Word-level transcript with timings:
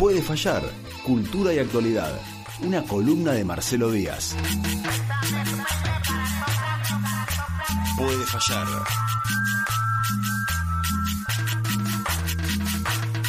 Puede 0.00 0.22
fallar, 0.22 0.62
cultura 1.04 1.52
y 1.52 1.58
actualidad. 1.58 2.10
Una 2.62 2.82
columna 2.82 3.32
de 3.32 3.44
Marcelo 3.44 3.90
Díaz. 3.90 4.34
Puede 7.98 8.24
fallar. 8.26 8.66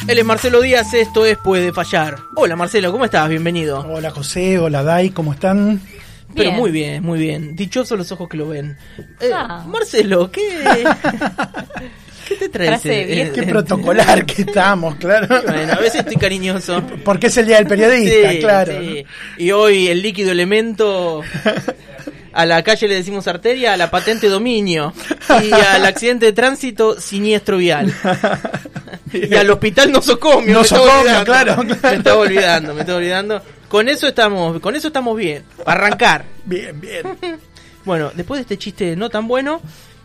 Él 0.08 0.18
es 0.18 0.24
Marcelo 0.24 0.60
Díaz, 0.62 0.92
esto 0.94 1.24
es 1.26 1.38
Puede 1.38 1.72
Fallar. 1.72 2.16
Hola 2.36 2.56
Marcelo, 2.56 2.90
¿cómo 2.90 3.04
estás? 3.04 3.28
Bienvenido. 3.28 3.80
Hola 3.80 4.10
José, 4.10 4.58
hola 4.58 4.82
Dai, 4.82 5.10
¿cómo 5.10 5.32
están? 5.32 5.80
Pero 6.34 6.48
Bien. 6.50 6.56
muy 6.60 6.70
bien, 6.70 7.02
muy 7.04 7.18
bien. 7.20 7.54
Dichosos 7.54 7.96
los 7.98 8.10
ojos 8.10 8.28
que 8.28 8.38
lo 8.38 8.48
ven. 8.48 8.76
Eh, 9.20 9.30
Ah. 9.34 9.62
Marcelo, 9.68 10.30
¿qué, 10.32 10.40
¿qué 12.32 12.36
te 12.38 12.48
traes? 12.48 12.84
Eh, 12.86 13.22
eh, 13.22 13.32
Qué 13.34 13.40
eh, 13.40 13.46
protocolar 13.46 14.24
que 14.26 14.42
estamos, 14.42 14.94
claro. 14.96 15.26
Bueno, 15.46 15.72
a 15.72 15.76
veces 15.76 16.00
estoy 16.00 16.16
cariñoso. 16.16 16.82
Porque 17.04 17.26
es 17.28 17.36
el 17.36 17.46
día 17.46 17.56
del 17.56 17.66
periodista, 17.66 18.30
Sí, 18.32 18.38
claro. 18.40 18.72
sí. 18.80 19.04
Y 19.38 19.50
hoy 19.52 19.88
el 19.88 20.02
líquido 20.02 20.32
elemento... 20.32 21.22
A 22.34 22.46
la 22.46 22.62
calle 22.62 22.88
le 22.88 22.94
decimos 22.94 23.28
arteria, 23.28 23.74
a 23.74 23.76
la 23.76 23.90
patente 23.90 24.26
dominio. 24.28 24.94
Y 25.44 25.52
al 25.52 25.84
accidente 25.84 26.24
de 26.24 26.32
tránsito, 26.32 26.98
siniestro 26.98 27.58
vial. 27.58 27.92
Y 29.12 29.34
al 29.34 29.50
hospital 29.50 29.92
nosocomio. 29.92 30.46
me 30.46 30.52
Nosocomio, 30.54 31.00
olvidando. 31.00 31.24
claro, 31.26 31.54
claro. 31.56 31.78
Me 31.82 31.96
estaba 31.96 32.16
olvidando, 32.20 32.74
me 32.74 32.80
estaba 32.80 32.98
olvidando. 32.98 33.42
Con 33.68 33.86
eso 33.90 34.08
estamos, 34.08 34.58
con 34.60 34.74
eso 34.74 34.86
estamos 34.88 35.14
bien. 35.18 35.44
Para 35.62 35.84
arrancar. 35.84 36.24
Bien, 36.46 36.80
bien. 36.80 37.02
Bueno, 37.84 38.10
después 38.14 38.38
de 38.38 38.42
este 38.42 38.56
chiste 38.56 38.96
no 38.96 39.10
tan 39.10 39.28
bueno, 39.28 39.60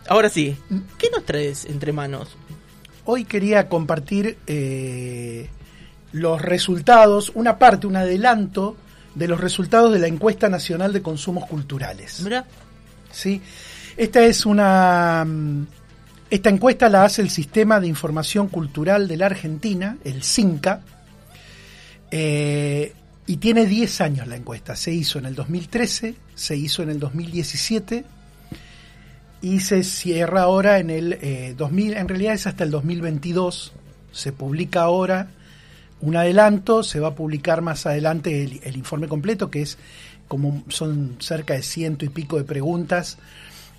ahora 0.08 0.30
sí, 0.30 0.56
¿qué 0.98 1.10
nos 1.10 1.26
traes 1.26 1.66
entre 1.66 1.92
manos? 1.92 2.36
Hoy 3.06 3.26
quería 3.26 3.70
compartir 3.70 4.38
eh, 4.48 5.50
los 6.12 6.42
resultados, 6.42 7.32
una 7.36 7.58
parte, 7.58 7.88
un 7.88 7.96
adelanto 7.96 8.76
de 9.16 9.28
los 9.28 9.40
resultados 9.40 9.94
de 9.94 10.00
la 10.00 10.08
encuesta 10.08 10.50
nacional 10.50 10.94
de 10.94 11.02
consumos 11.02 11.46
culturales. 11.46 12.22
Mira, 12.22 12.46
¿sí? 13.12 13.42
Esta 13.96 14.24
es 14.24 14.46
una. 14.46 15.26
mm, 15.26 15.66
Esta 16.30 16.50
encuesta 16.50 16.90
la 16.90 17.06
hace 17.06 17.22
el 17.22 17.30
Sistema 17.30 17.80
de 17.80 17.88
Información 17.88 18.50
Cultural 18.50 19.08
de 19.08 19.18
la 19.18 19.28
Argentina, 19.28 19.98
el 20.04 20.24
CINCA, 20.24 20.82
eh, 22.12 22.94
y 23.26 23.38
tiene 23.38 23.66
10 23.66 24.02
años 24.02 24.28
la 24.28 24.36
encuesta. 24.36 24.76
Se 24.76 24.92
hizo 24.94 25.20
en 25.20 25.26
el 25.26 25.36
2013, 25.36 26.16
se 26.36 26.56
hizo 26.56 26.84
en 26.84 26.90
el 26.90 27.00
2017 27.00 28.04
y 29.42 29.60
se 29.60 29.84
cierra 29.84 30.42
ahora 30.42 30.80
en 30.80 30.90
el 30.90 31.14
eh, 31.22 31.54
2000, 31.58 31.98
en 31.98 32.08
realidad 32.08 32.34
es 32.34 32.48
hasta 32.48 32.64
el 32.64 32.72
2022, 32.72 33.74
se 34.12 34.32
publica 34.32 34.82
ahora 34.82 35.30
un 36.02 36.16
adelanto, 36.16 36.84
se 36.84 37.00
va 37.00 37.10
a 37.10 37.16
publicar 37.16 37.62
más 37.62 37.86
adelante 37.86 38.44
el, 38.44 38.60
el 38.64 38.78
informe 38.78 39.08
completo, 39.08 39.50
que 39.50 39.62
es 39.62 39.78
como 40.28 40.64
son 40.70 41.18
cerca 41.20 41.54
de 41.54 41.64
ciento 41.64 42.06
y 42.06 42.10
pico 42.10 42.38
de 42.38 42.44
preguntas 42.44 43.18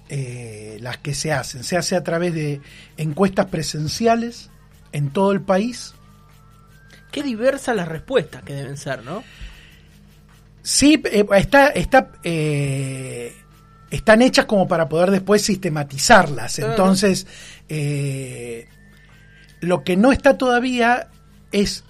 eh, 0.09 0.79
las 0.81 0.97
que 0.99 1.15
se 1.15 1.33
hacen. 1.33 1.65
Se 1.65 1.77
hace 1.77 1.95
a 1.95 2.03
través 2.03 2.33
de 2.35 2.63
encuestas 2.97 3.47
presenciales 3.47 4.49
en 4.93 5.11
todo 5.11 5.33
el 5.33 5.43
país. 5.43 5.95
qué 7.13 7.23
diversas 7.23 7.77
las 7.77 7.89
respuestas 7.89 8.43
que 8.43 8.55
deben 8.55 8.77
ser, 8.77 9.05
¿no? 9.05 9.23
Sí, 10.63 11.03
eh, 11.05 11.27
está, 11.37 11.69
está, 11.69 12.13
eh, 12.23 13.35
están 13.91 14.23
hechas 14.23 14.45
como 14.47 14.67
para 14.69 14.89
poder 14.89 15.11
después 15.11 15.43
sistematizarlas. 15.43 16.59
Entonces, 16.59 17.27
eh, 17.69 18.69
lo 19.61 19.83
que 19.85 19.97
no 19.97 20.13
está 20.13 20.37
todavía 20.39 21.09
es 21.53 21.85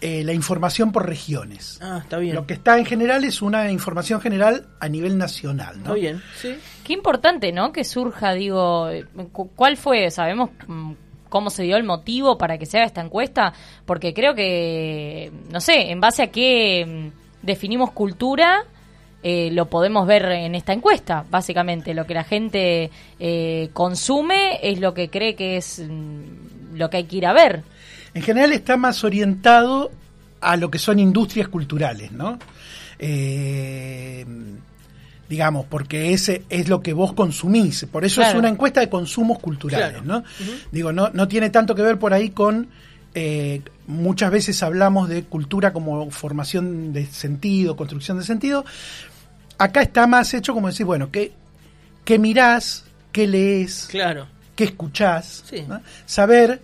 eh, 0.00 0.24
la 0.24 0.32
información 0.32 0.90
por 0.92 1.06
regiones. 1.06 1.78
Ah, 1.80 2.00
está 2.02 2.18
bien. 2.18 2.34
Lo 2.34 2.46
que 2.46 2.54
está 2.54 2.78
en 2.78 2.84
general 2.84 3.22
es 3.24 3.40
una 3.42 3.70
información 3.70 4.20
general 4.20 4.66
a 4.80 4.88
nivel 4.88 5.16
nacional. 5.18 5.76
¿no? 5.76 5.80
Está 5.82 5.92
bien, 5.94 6.22
sí. 6.40 6.56
Qué 6.84 6.92
importante, 6.94 7.52
¿no? 7.52 7.72
Que 7.72 7.84
surja, 7.84 8.32
digo, 8.32 8.88
cu- 9.30 9.50
¿cuál 9.54 9.76
fue? 9.76 10.10
¿Sabemos 10.10 10.50
mm, 10.66 10.92
cómo 11.28 11.50
se 11.50 11.62
dio 11.62 11.76
el 11.76 11.84
motivo 11.84 12.36
para 12.36 12.58
que 12.58 12.66
se 12.66 12.78
haga 12.78 12.86
esta 12.86 13.00
encuesta? 13.00 13.52
Porque 13.86 14.12
creo 14.12 14.34
que, 14.34 15.30
no 15.52 15.60
sé, 15.60 15.92
en 15.92 16.00
base 16.00 16.22
a 16.24 16.30
qué 16.32 17.10
mm, 17.12 17.46
definimos 17.46 17.92
cultura, 17.92 18.64
eh, 19.22 19.50
lo 19.52 19.66
podemos 19.66 20.06
ver 20.06 20.24
en 20.26 20.54
esta 20.54 20.72
encuesta, 20.72 21.24
básicamente. 21.30 21.94
Lo 21.94 22.06
que 22.06 22.14
la 22.14 22.24
gente 22.24 22.90
eh, 23.20 23.70
consume 23.72 24.58
es 24.62 24.80
lo 24.80 24.94
que 24.94 25.10
cree 25.10 25.34
que 25.34 25.56
es 25.56 25.78
mm, 25.80 26.76
lo 26.76 26.90
que 26.90 26.96
hay 26.98 27.04
que 27.04 27.16
ir 27.16 27.26
a 27.26 27.32
ver. 27.32 27.62
En 28.14 28.22
general 28.22 28.52
está 28.52 28.76
más 28.76 29.04
orientado 29.04 29.90
a 30.40 30.56
lo 30.56 30.70
que 30.70 30.78
son 30.78 30.98
industrias 30.98 31.48
culturales, 31.48 32.10
¿no? 32.12 32.38
Eh, 32.98 34.24
digamos, 35.28 35.66
porque 35.66 36.12
ese 36.12 36.42
es 36.50 36.68
lo 36.68 36.82
que 36.82 36.92
vos 36.92 37.12
consumís. 37.14 37.86
Por 37.90 38.04
eso 38.04 38.22
es 38.22 38.34
una 38.34 38.48
encuesta 38.48 38.80
de 38.80 38.88
consumos 38.88 39.38
culturales, 39.38 40.02
Claro. 40.02 40.04
¿no? 40.04 40.24
Digo, 40.70 40.92
no, 40.92 41.10
no 41.12 41.26
tiene 41.26 41.48
tanto 41.50 41.74
que 41.74 41.82
ver 41.82 41.98
por 41.98 42.12
ahí 42.12 42.30
con... 42.30 42.68
eh, 43.14 43.62
muchas 43.86 44.30
veces 44.30 44.62
hablamos 44.62 45.08
de 45.08 45.24
cultura 45.24 45.72
como 45.72 46.10
formación 46.10 46.92
de 46.92 47.06
sentido, 47.06 47.76
construcción 47.76 48.18
de 48.18 48.24
sentido. 48.24 48.64
Acá 49.62 49.82
está 49.82 50.06
más 50.06 50.32
hecho 50.34 50.54
como 50.54 50.68
decir, 50.68 50.84
bueno, 50.86 51.10
¿qué, 51.10 51.32
qué 52.04 52.18
mirás? 52.18 52.84
¿Qué 53.12 53.26
lees? 53.26 53.86
Claro. 53.90 54.26
¿Qué 54.56 54.64
escuchás? 54.64 55.44
Sí. 55.48 55.64
¿no? 55.68 55.80
Saber... 56.06 56.60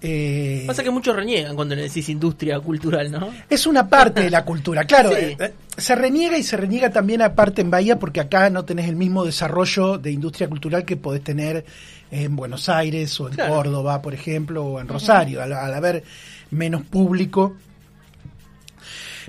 eh, 0.00 0.64
Pasa 0.66 0.82
que 0.82 0.90
muchos 0.90 1.14
reniegan 1.14 1.54
cuando 1.54 1.74
le 1.74 1.82
decís 1.82 2.08
industria 2.08 2.58
cultural, 2.60 3.10
¿no? 3.10 3.30
Es 3.48 3.66
una 3.66 3.88
parte 3.88 4.22
de 4.22 4.30
la 4.30 4.44
cultura, 4.44 4.84
claro. 4.84 5.10
Sí. 5.16 5.16
eh, 5.16 5.36
eh, 5.38 5.52
se 5.76 5.94
reniega 5.94 6.36
y 6.36 6.42
se 6.42 6.56
reniega 6.56 6.90
también 6.90 7.22
aparte 7.22 7.62
en 7.62 7.70
Bahía 7.70 7.98
porque 7.98 8.20
acá 8.20 8.50
no 8.50 8.64
tenés 8.64 8.88
el 8.88 8.96
mismo 8.96 9.24
desarrollo 9.24 9.98
de 9.98 10.10
industria 10.12 10.48
cultural 10.48 10.84
que 10.84 10.96
podés 10.96 11.22
tener 11.22 11.64
en 12.10 12.34
Buenos 12.36 12.68
Aires 12.68 13.18
o 13.20 13.28
en 13.28 13.34
Claro. 13.34 13.54
Córdoba, 13.54 14.02
por 14.02 14.12
ejemplo, 14.14 14.64
o 14.64 14.80
en 14.80 14.88
Rosario, 14.88 15.40
al, 15.42 15.52
al 15.52 15.72
haber 15.74 16.02
menos 16.50 16.82
público. 16.82 17.56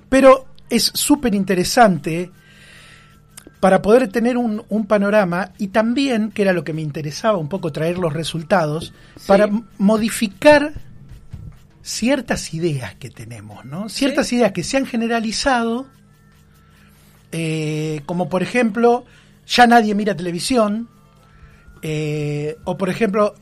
Pero 0.09 0.47
es 0.69 0.91
súper 0.93 1.35
interesante 1.35 2.31
para 3.63 3.81
poder 3.81 4.09
tener 4.09 4.35
un, 4.35 4.65
un 4.67 4.85
panorama 4.87 5.53
y 5.57 5.69
también, 5.69 6.31
que 6.31 6.41
era 6.41 6.51
lo 6.51 6.65
que 6.65 6.73
me 6.73 6.81
interesaba 6.81 7.37
un 7.37 7.47
poco 7.47 7.71
traer 7.71 7.97
los 7.97 8.11
resultados, 8.11 8.93
para 9.25 9.47
modificar 9.77 10.73
ciertas 11.81 12.53
ideas 12.53 12.95
que 12.95 13.09
tenemos, 13.09 13.63
¿no? 13.63 13.87
Ciertas 13.87 14.33
ideas 14.33 14.51
que 14.51 14.65
se 14.65 14.75
han 14.75 14.85
generalizado, 14.85 15.85
eh, 17.31 18.01
como 18.05 18.27
por 18.27 18.43
ejemplo, 18.43 19.05
ya 19.47 19.65
nadie 19.65 19.95
mira 19.95 20.13
televisión, 20.13 20.89
eh, 21.83 22.57
o 22.65 22.75
por 22.77 22.89
ejemplo, 22.89 23.33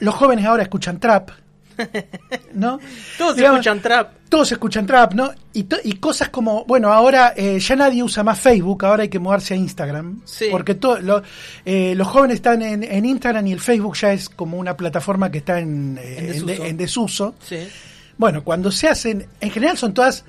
los 0.00 0.14
jóvenes 0.14 0.46
ahora 0.46 0.62
escuchan 0.62 1.00
trap, 1.00 1.28
¿no? 2.54 2.78
Todos 3.18 3.36
Digamos, 3.36 3.58
escuchan 3.60 3.80
trap. 3.82 4.12
todos 4.28 4.50
escuchan 4.52 4.86
trap, 4.86 5.14
¿no? 5.14 5.30
Y, 5.52 5.64
to- 5.64 5.76
y 5.84 5.94
cosas 5.94 6.28
como, 6.30 6.64
bueno, 6.64 6.92
ahora 6.92 7.34
eh, 7.36 7.58
ya 7.60 7.76
nadie 7.76 8.02
usa 8.02 8.22
más 8.22 8.38
Facebook, 8.40 8.84
ahora 8.84 9.02
hay 9.04 9.08
que 9.08 9.18
mudarse 9.18 9.54
a 9.54 9.56
Instagram. 9.56 10.20
Sí. 10.24 10.46
Porque 10.50 10.76
lo- 11.02 11.22
eh, 11.64 11.94
los 11.94 12.08
jóvenes 12.08 12.36
están 12.36 12.62
en, 12.62 12.82
en 12.84 13.04
Instagram 13.04 13.46
y 13.46 13.52
el 13.52 13.60
Facebook 13.60 13.96
ya 13.96 14.12
es 14.12 14.28
como 14.28 14.56
una 14.58 14.76
plataforma 14.76 15.30
que 15.30 15.38
está 15.38 15.58
en, 15.60 15.98
eh, 16.00 16.16
En 16.18 16.24
en 16.24 16.26
desuso. 16.32 16.46
de- 16.62 16.68
en 16.68 16.76
desuso. 16.76 17.34
Sí. 17.46 17.68
Bueno, 18.18 18.42
cuando 18.44 18.70
se 18.70 18.88
hacen, 18.88 19.26
en 19.40 19.50
general 19.50 19.76
son 19.76 19.92
todas 19.92 20.24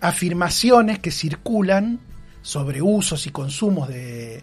afirmaciones 0.00 0.98
que 0.98 1.10
circulan 1.10 2.00
sobre 2.42 2.82
usos 2.82 3.26
y 3.26 3.30
consumos 3.30 3.88
de, 3.88 4.42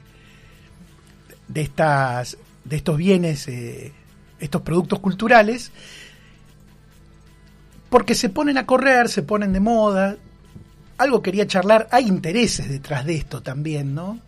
de 1.48 1.62
estas 1.62 2.38
de 2.64 2.76
estos 2.78 2.98
bienes, 2.98 3.48
estos 4.40 4.62
productos 4.62 5.00
culturales, 5.00 5.72
porque 7.90 8.16
se 8.16 8.30
ponen 8.30 8.58
a 8.58 8.66
correr, 8.66 9.10
se 9.10 9.24
ponen 9.24 9.54
de 9.54 9.60
moda. 9.60 10.16
Algo 10.98 11.22
quería 11.22 11.48
charlar, 11.48 11.88
hay 11.92 12.08
intereses 12.08 12.70
detrás 12.70 13.06
de 13.06 13.16
esto 13.16 13.42
también, 13.42 13.96
¿no? 13.96 14.20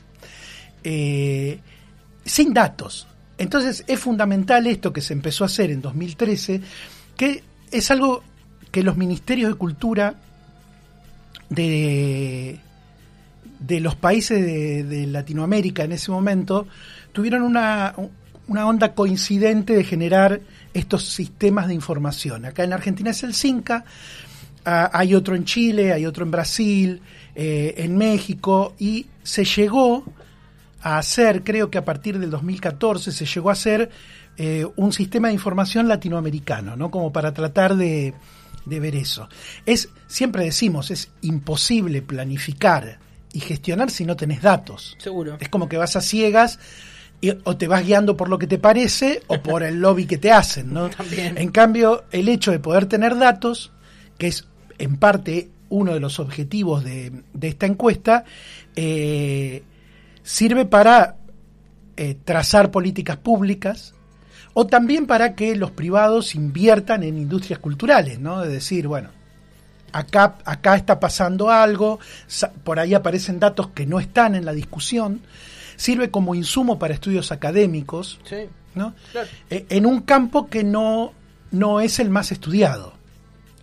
Eh, 0.83 1.59
sin 2.25 2.53
datos. 2.53 3.07
Entonces 3.37 3.83
es 3.87 3.99
fundamental 3.99 4.67
esto 4.67 4.93
que 4.93 5.01
se 5.01 5.13
empezó 5.13 5.43
a 5.43 5.47
hacer 5.47 5.71
en 5.71 5.81
2013, 5.81 6.61
que 7.17 7.43
es 7.71 7.91
algo 7.91 8.23
que 8.71 8.83
los 8.83 8.97
ministerios 8.97 9.51
de 9.51 9.57
cultura 9.57 10.15
de, 11.49 12.59
de 13.59 13.79
los 13.79 13.95
países 13.95 14.41
de, 14.43 14.83
de 14.83 15.07
Latinoamérica 15.07 15.83
en 15.83 15.91
ese 15.91 16.11
momento 16.11 16.67
tuvieron 17.11 17.41
una, 17.41 17.93
una 18.47 18.67
onda 18.67 18.93
coincidente 18.93 19.73
de 19.73 19.83
generar 19.83 20.41
estos 20.73 21.05
sistemas 21.05 21.67
de 21.67 21.73
información. 21.73 22.45
Acá 22.45 22.63
en 22.63 22.73
Argentina 22.73 23.11
es 23.11 23.23
el 23.23 23.33
CINCA, 23.33 23.85
ah, 24.65 24.89
hay 24.93 25.15
otro 25.15 25.35
en 25.35 25.45
Chile, 25.45 25.93
hay 25.93 26.05
otro 26.05 26.25
en 26.25 26.31
Brasil, 26.31 27.01
eh, 27.35 27.75
en 27.77 27.97
México, 27.97 28.73
y 28.79 29.07
se 29.23 29.45
llegó 29.45 30.03
a 30.81 30.97
hacer, 30.97 31.43
creo 31.43 31.69
que 31.69 31.77
a 31.77 31.85
partir 31.85 32.19
del 32.19 32.29
2014, 32.29 33.11
se 33.11 33.25
llegó 33.25 33.49
a 33.49 33.53
hacer 33.53 33.89
eh, 34.38 34.65
un 34.75 34.91
sistema 34.91 35.27
de 35.27 35.35
información 35.35 35.88
latinoamericano, 35.88 36.75
¿no? 36.75 36.89
Como 36.89 37.13
para 37.13 37.33
tratar 37.33 37.75
de, 37.75 38.13
de 38.65 38.79
ver 38.79 38.95
eso. 38.95 39.29
Es, 39.65 39.89
siempre 40.07 40.43
decimos, 40.43 40.91
es 40.91 41.09
imposible 41.21 42.01
planificar 42.01 42.99
y 43.33 43.39
gestionar 43.39 43.91
si 43.91 44.05
no 44.05 44.15
tenés 44.15 44.41
datos. 44.41 44.95
Seguro. 44.99 45.38
Es 45.39 45.49
como 45.49 45.69
que 45.69 45.77
vas 45.77 45.95
a 45.95 46.01
ciegas 46.01 46.59
y- 47.21 47.31
o 47.44 47.56
te 47.56 47.68
vas 47.68 47.85
guiando 47.85 48.18
por 48.18 48.27
lo 48.29 48.38
que 48.39 48.47
te 48.47 48.57
parece 48.57 49.21
o 49.27 49.41
por 49.41 49.63
el 49.63 49.79
lobby 49.79 50.06
que 50.06 50.18
te 50.18 50.31
hacen, 50.31 50.73
¿no? 50.73 50.89
También. 50.97 51.38
En 51.38 51.51
cambio, 51.51 52.03
el 52.12 52.27
hecho 52.29 52.51
de 52.51 52.59
poder 52.59 52.88
tener 52.88 53.18
datos, 53.18 53.71
que 54.18 54.27
es 54.27 54.47
en 54.79 54.97
parte 54.97 55.50
uno 55.69 55.94
de 55.94 56.00
los 56.00 56.19
objetivos 56.19 56.83
de, 56.83 57.12
de 57.33 57.47
esta 57.47 57.65
encuesta, 57.65 58.25
eh, 58.75 59.63
sirve 60.23 60.65
para 60.65 61.15
eh, 61.97 62.18
trazar 62.25 62.71
políticas 62.71 63.18
públicas 63.18 63.94
o 64.53 64.67
también 64.67 65.06
para 65.06 65.35
que 65.35 65.56
los 65.56 65.71
privados 65.71 66.35
inviertan 66.35 67.03
en 67.03 67.17
industrias 67.17 67.59
culturales, 67.59 68.19
¿no? 68.19 68.41
De 68.41 68.50
decir, 68.50 68.88
bueno, 68.88 69.09
acá, 69.94 70.38
acá 70.45 70.75
está 70.75 71.00
pasando 71.00 71.50
algo, 71.50 72.00
por 72.63 72.79
ahí 72.79 72.94
aparecen 72.94 73.39
datos 73.39 73.69
que 73.69 73.85
no 73.85 74.00
están 74.00 74.35
en 74.35 74.44
la 74.45 74.51
discusión, 74.53 75.21
sirve 75.81 76.11
como 76.11 76.35
insumo 76.35 76.77
para 76.77 76.93
estudios 76.93 77.31
académicos, 77.31 78.19
Sí. 78.23 78.47
¿no? 78.75 78.93
Claro. 79.11 79.27
Eh, 79.49 79.65
en 79.69 79.85
un 79.85 80.01
campo 80.01 80.47
que 80.47 80.63
no, 80.63 81.13
no 81.51 81.81
es 81.81 81.99
el 81.99 82.09
más 82.09 82.31
estudiado, 82.31 82.93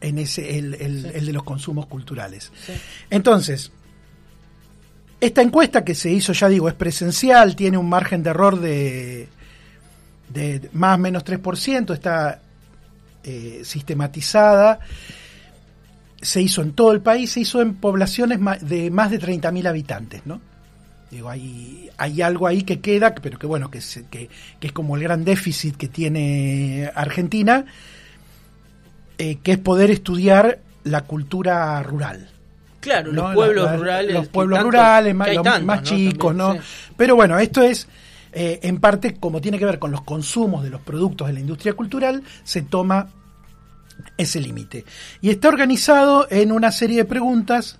en 0.01 0.19
ese, 0.19 0.59
el, 0.59 0.75
el- 0.75 1.03
Sí. 1.03 1.11
el 1.15 1.27
de 1.27 1.33
los 1.33 1.43
consumos 1.45 1.87
culturales. 1.87 2.51
Sí. 2.67 2.73
Entonces, 3.11 3.71
esta 5.21 5.43
encuesta 5.43 5.85
que 5.85 5.95
se 5.95 6.11
hizo, 6.11 6.33
ya 6.33 6.49
digo, 6.49 6.69
es 6.69 6.75
presencial, 6.75 7.55
tiene 7.57 7.79
un 7.79 7.89
margen 7.89 8.23
de 8.23 8.31
error 8.31 8.59
de, 8.61 9.29
de 10.29 10.69
más 10.73 10.97
o 10.97 10.99
menos 10.99 11.25
3%, 11.25 11.93
está 11.95 12.41
eh, 13.25 13.61
sistematizada, 13.65 14.81
se 16.21 16.41
hizo 16.43 16.63
en 16.63 16.73
todo 16.73 16.93
el 16.93 17.01
país, 17.01 17.31
se 17.33 17.41
hizo 17.41 17.61
en 17.63 17.75
poblaciones 17.75 18.39
de 18.63 18.91
más 18.91 19.11
de 19.11 19.21
30.000 19.21 19.67
habitantes, 19.69 20.23
¿no? 20.27 20.41
Digo, 21.11 21.31
hay, 21.31 21.89
hay 21.97 22.21
algo 22.23 22.47
ahí 22.47 22.63
que 22.63 22.81
queda, 22.81 23.15
pero 23.15 23.39
que 23.39 23.47
bueno, 23.47 23.71
que, 23.71 23.81
se- 23.81 24.07
que, 24.07 24.29
que 24.61 24.67
es 24.67 24.73
como 24.73 24.97
el 24.97 25.03
gran 25.03 25.25
déficit 25.25 25.77
que 25.77 25.89
tiene 25.89 26.91
Argentina, 26.95 27.65
eh, 29.19 29.39
que 29.43 29.53
es 29.53 29.59
poder 29.59 29.91
estudiar 29.91 30.59
la 30.85 31.03
cultura 31.03 31.83
rural. 31.83 32.29
Claro, 32.81 33.13
¿no? 33.13 33.23
los 33.25 33.35
pueblos 33.35 33.65
La- 33.65 33.71
la- 33.73 33.77
rurales. 33.79 34.15
Los 34.15 34.29
pueblos 34.29 34.57
tanto- 34.59 34.71
rurales, 34.71 35.15
más, 35.15 35.35
los 35.35 35.45
más 35.65 35.81
¿no? 35.81 35.83
chicos, 35.87 36.37
También, 36.37 36.57
¿no? 36.59 36.63
sí. 36.63 36.93
Pero 36.97 37.17
bueno, 37.17 37.39
esto 37.39 37.63
es, 37.63 37.89
eh, 38.33 38.61
en 38.63 38.79
parte, 38.79 39.15
como 39.17 39.41
tiene 39.41 39.59
que 39.59 39.65
ver 39.65 39.79
con 39.79 39.91
los 39.91 40.03
consumos 40.03 40.63
de 40.63 40.71
los 40.71 40.81
productos 40.83 41.27
de 41.27 41.33
la 41.33 41.41
industria 41.41 41.73
cultural, 41.73 42.23
se 42.45 42.63
toma 42.63 43.09
ese 44.17 44.41
límite. 44.41 44.85
Y 45.21 45.31
está 45.31 45.49
organizado 45.49 46.29
en 46.31 46.53
una 46.53 46.71
serie 46.71 46.99
de 46.99 47.05
preguntas 47.05 47.79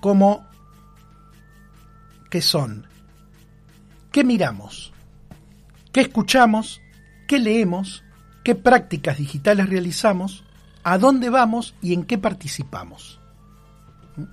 como 0.00 0.44
que 2.36 2.42
son 2.42 2.86
¿qué 4.12 4.22
miramos? 4.22 4.92
¿Qué 5.90 6.02
escuchamos? 6.02 6.82
¿Qué 7.26 7.38
leemos? 7.38 8.04
¿Qué 8.44 8.54
prácticas 8.54 9.16
digitales 9.16 9.70
realizamos? 9.70 10.44
¿A 10.84 10.98
dónde 10.98 11.30
vamos 11.30 11.74
y 11.80 11.94
en 11.94 12.04
qué 12.04 12.18
participamos? 12.18 13.20
¿Mm? 14.16 14.24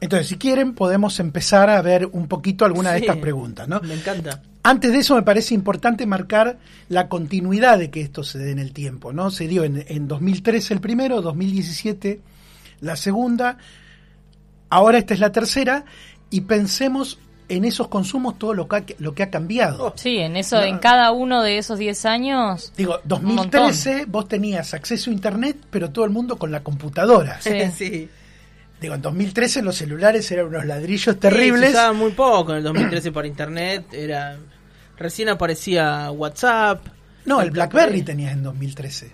Entonces, 0.00 0.26
si 0.26 0.36
quieren, 0.36 0.74
podemos 0.74 1.20
empezar 1.20 1.70
a 1.70 1.80
ver 1.80 2.06
un 2.10 2.26
poquito 2.26 2.64
alguna 2.64 2.90
de 2.90 2.98
estas 2.98 3.18
preguntas, 3.18 3.68
¿no? 3.68 3.80
Me 3.82 3.94
encanta. 3.94 4.42
Antes 4.64 4.90
de 4.90 4.98
eso 4.98 5.14
me 5.14 5.22
parece 5.22 5.54
importante 5.54 6.06
marcar 6.06 6.58
la 6.88 7.08
continuidad 7.08 7.78
de 7.78 7.88
que 7.92 8.00
esto 8.00 8.24
se 8.24 8.40
dé 8.40 8.50
en 8.50 8.58
el 8.58 8.72
tiempo, 8.72 9.12
¿no? 9.12 9.30
Se 9.30 9.46
dio 9.46 9.62
en, 9.62 9.84
en 9.86 10.08
2013 10.08 10.74
el 10.74 10.80
primero, 10.80 11.22
2017 11.22 12.20
la 12.80 12.96
segunda, 12.96 13.58
ahora 14.70 14.98
esta 14.98 15.14
es 15.14 15.20
la 15.20 15.30
tercera, 15.30 15.84
y 16.30 16.42
pensemos 16.42 17.18
en 17.48 17.64
esos 17.64 17.88
consumos 17.88 18.38
todo 18.38 18.54
lo 18.54 18.68
que 18.68 18.76
ha, 18.76 18.84
lo 18.98 19.12
que 19.14 19.24
ha 19.24 19.30
cambiado. 19.30 19.92
Sí, 19.96 20.18
en 20.18 20.36
eso, 20.36 20.56
No. 20.58 20.62
en 20.62 20.78
cada 20.78 21.10
uno 21.10 21.42
de 21.42 21.58
esos 21.58 21.78
10 21.80 22.04
años. 22.06 22.72
Digo, 22.76 22.94
un 23.02 23.08
2013 23.08 24.04
vos 24.06 24.28
tenías 24.28 24.72
acceso 24.72 25.10
a 25.10 25.12
internet, 25.12 25.56
pero 25.70 25.90
todo 25.90 26.04
el 26.04 26.12
mundo 26.12 26.36
con 26.36 26.52
la 26.52 26.62
computadora. 26.62 27.40
Sí. 27.40 27.50
sí. 27.76 28.08
Digo, 28.80 28.94
en 28.94 29.02
2013 29.02 29.62
los 29.62 29.76
celulares 29.76 30.30
eran 30.30 30.46
unos 30.46 30.64
ladrillos 30.64 31.14
Sí, 31.14 31.20
terribles. 31.20 31.70
se 31.72 31.76
usaba 31.76 31.92
muy 31.92 32.12
poco 32.12 32.52
en 32.52 32.58
el 32.58 32.64
2013 32.64 33.10
para 33.12 33.26
internet. 33.26 33.86
Era 33.92 34.36
recién 34.96 35.28
aparecía 35.28 36.10
WhatsApp. 36.12 36.86
no, 37.26 37.42
el 37.42 37.50
BlackBerry 37.50 37.98
por 37.98 38.06
tenías 38.06 38.32
en 38.32 38.42
2013. 38.44 39.10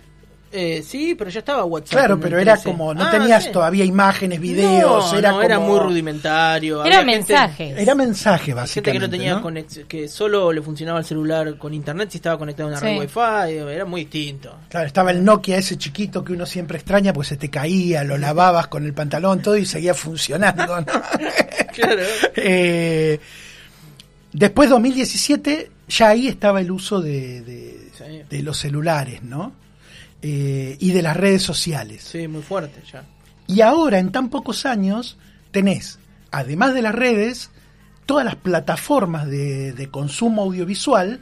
Eh, 0.58 0.82
sí, 0.82 1.14
pero 1.14 1.29
ya 1.31 1.41
estaba 1.41 1.64
WhatsApp. 1.64 1.99
Claro, 1.99 2.19
pero 2.19 2.38
era 2.38 2.55
13. 2.55 2.70
como, 2.70 2.94
no 2.94 3.05
Ah, 3.05 3.11
tenías 3.11 3.44
sí. 3.44 3.50
todavía 3.53 3.85
imágenes, 3.85 4.41
videos, 4.41 5.12
No, 5.12 5.19
era 5.19 5.31
no, 5.32 5.43
era 5.43 5.56
como- 5.56 5.69
muy 5.69 5.81
rudimentario. 5.81 6.82
Era 6.85 7.03
mensajes. 7.05 7.79
Era 7.79 7.94
mensaje, 7.94 8.44
Gente 8.47 8.55
básicamente. 8.55 8.93
que 8.93 8.99
no 9.06 9.11
tenía 9.11 9.35
¿no? 9.35 9.43
conex- 9.43 9.87
que 9.87 10.08
solo 10.08 10.50
le 10.53 10.62
funcionaba 10.62 10.99
el 11.00 11.05
celular 11.05 11.58
con 11.58 11.75
internet 11.75 12.08
si 12.11 12.17
estaba 12.19 12.38
conectado 12.38 12.69
a 12.69 12.73
una 12.73 12.81
Sí. 12.81 12.87
red 12.87 12.99
wifi, 13.00 13.70
era 13.75 13.85
muy 13.85 14.03
distinto. 14.05 14.56
Claro, 14.70 14.87
estaba 14.87 15.11
el 15.11 15.23
Nokia 15.23 15.58
ese 15.58 15.76
chiquito 15.76 16.25
que 16.25 16.32
uno 16.32 16.47
siempre 16.47 16.79
extraña 16.79 17.12
porque 17.12 17.29
se 17.29 17.37
te 17.37 17.50
caía, 17.50 18.02
lo 18.05 18.17
lavabas 18.17 18.69
con 18.69 18.85
el 18.87 18.94
pantalón, 18.94 19.43
todo 19.43 19.56
y 19.59 19.67
seguía 19.67 19.93
funcionando. 19.94 20.81
¿no? 20.81 20.87
Claro. 21.76 22.02
Eh, 22.37 23.20
después 24.32 24.70
2017 24.70 25.70
ya 25.88 26.09
ahí 26.09 26.29
estaba 26.29 26.61
el 26.62 26.70
uso 26.70 27.00
de, 27.02 27.43
de- 27.43 27.76
Sí. 27.97 28.23
de 28.29 28.43
los 28.43 28.59
celulares, 28.59 29.23
¿no? 29.23 29.52
Eh, 30.22 30.76
y 30.80 30.92
de 30.92 31.02
las 31.02 31.16
redes 31.16 31.42
sociales. 31.42 32.02
Sí, 32.02 32.26
muy 32.26 32.42
fuerte 32.42 32.82
ya. 32.90 33.04
Y 33.46 33.60
ahora, 33.60 33.98
en 33.98 34.10
tan 34.10 34.28
pocos 34.28 34.66
años, 34.66 35.18
tenés, 35.50 35.98
además 36.30 36.74
de 36.74 36.82
las 36.82 36.94
redes, 36.94 37.50
todas 38.06 38.24
las 38.24 38.36
plataformas 38.36 39.28
de, 39.28 39.72
de 39.72 39.88
consumo 39.88 40.42
audiovisual, 40.42 41.20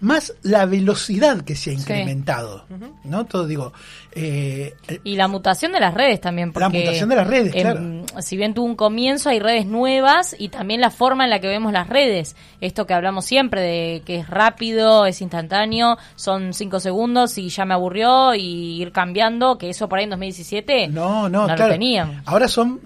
más 0.00 0.32
la 0.42 0.66
velocidad 0.66 1.42
que 1.42 1.54
se 1.54 1.70
ha 1.70 1.72
incrementado. 1.74 2.64
¿No? 3.04 3.26
Todo 3.26 3.46
digo. 3.46 3.72
eh, 4.12 4.74
Y 5.04 5.16
la 5.16 5.28
mutación 5.28 5.72
de 5.72 5.80
las 5.80 5.94
redes 5.94 6.20
también. 6.20 6.52
Porque, 6.52 6.64
La 6.64 6.68
mutación 6.70 7.08
de 7.10 7.16
las 7.16 7.26
redes, 7.26 7.54
em, 7.54 8.04
Si 8.20 8.36
bien 8.36 8.54
tuvo 8.54 8.66
un 8.66 8.76
comienzo, 8.76 9.28
hay 9.30 9.38
redes 9.40 9.66
nuevas 9.66 10.34
y 10.38 10.48
también 10.48 10.80
la 10.80 10.90
forma 10.90 11.24
en 11.24 11.30
la 11.30 11.38
que 11.40 11.48
vemos 11.48 11.72
las 11.72 11.88
redes. 11.88 12.34
Esto 12.60 12.86
que 12.86 12.94
hablamos 12.94 13.24
siempre 13.24 13.60
de 13.60 14.02
que 14.04 14.16
es 14.20 14.28
rápido, 14.28 15.06
es 15.06 15.20
instantáneo, 15.20 15.98
son 16.16 16.54
cinco 16.54 16.80
segundos 16.80 17.36
y 17.38 17.48
ya 17.48 17.64
me 17.64 17.74
aburrió 17.74 18.34
y 18.34 18.80
ir 18.80 18.92
cambiando, 18.92 19.58
que 19.58 19.70
eso 19.70 19.88
por 19.88 19.98
ahí 19.98 20.04
en 20.04 20.10
2017 20.10 20.88
no, 20.88 21.28
no, 21.28 21.46
lo 21.46 21.54
claro. 21.54 21.72
teníamos. 21.72 22.16
Ahora 22.24 22.48
son 22.48 22.80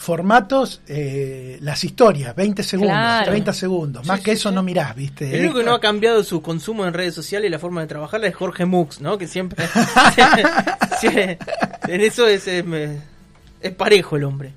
formatos, 0.00 0.80
eh, 0.88 1.58
las 1.60 1.84
historias, 1.84 2.34
20 2.34 2.62
segundos, 2.62 2.94
Claro. 2.96 3.26
30 3.32 3.52
segunos. 3.52 4.06
Más 4.06 4.18
Sí, 4.20 4.24
que 4.24 4.30
sí, 4.30 4.36
eso 4.38 4.48
sí. 4.48 4.54
no 4.54 4.62
mirás, 4.62 4.96
¿viste? 4.96 5.30
El 5.36 5.40
único 5.44 5.58
que 5.58 5.64
no 5.64 5.74
ha 5.74 5.80
cambiado 5.80 6.24
su 6.24 6.40
consumo 6.40 6.86
en 6.86 6.94
redes 6.94 7.14
sociales 7.14 7.48
y 7.48 7.50
la 7.50 7.58
forma 7.58 7.82
de 7.82 7.86
trabajar 7.86 8.24
es 8.24 8.34
Jorge 8.34 8.64
Mux, 8.64 9.02
¿no? 9.02 9.18
Que 9.18 9.26
siempre. 9.28 9.62
En 11.88 12.00
eso 12.00 12.26
es, 12.26 12.46
es, 12.46 12.64
es 13.60 13.72
parejo 13.72 14.16
el 14.16 14.24
hombre. 14.24 14.52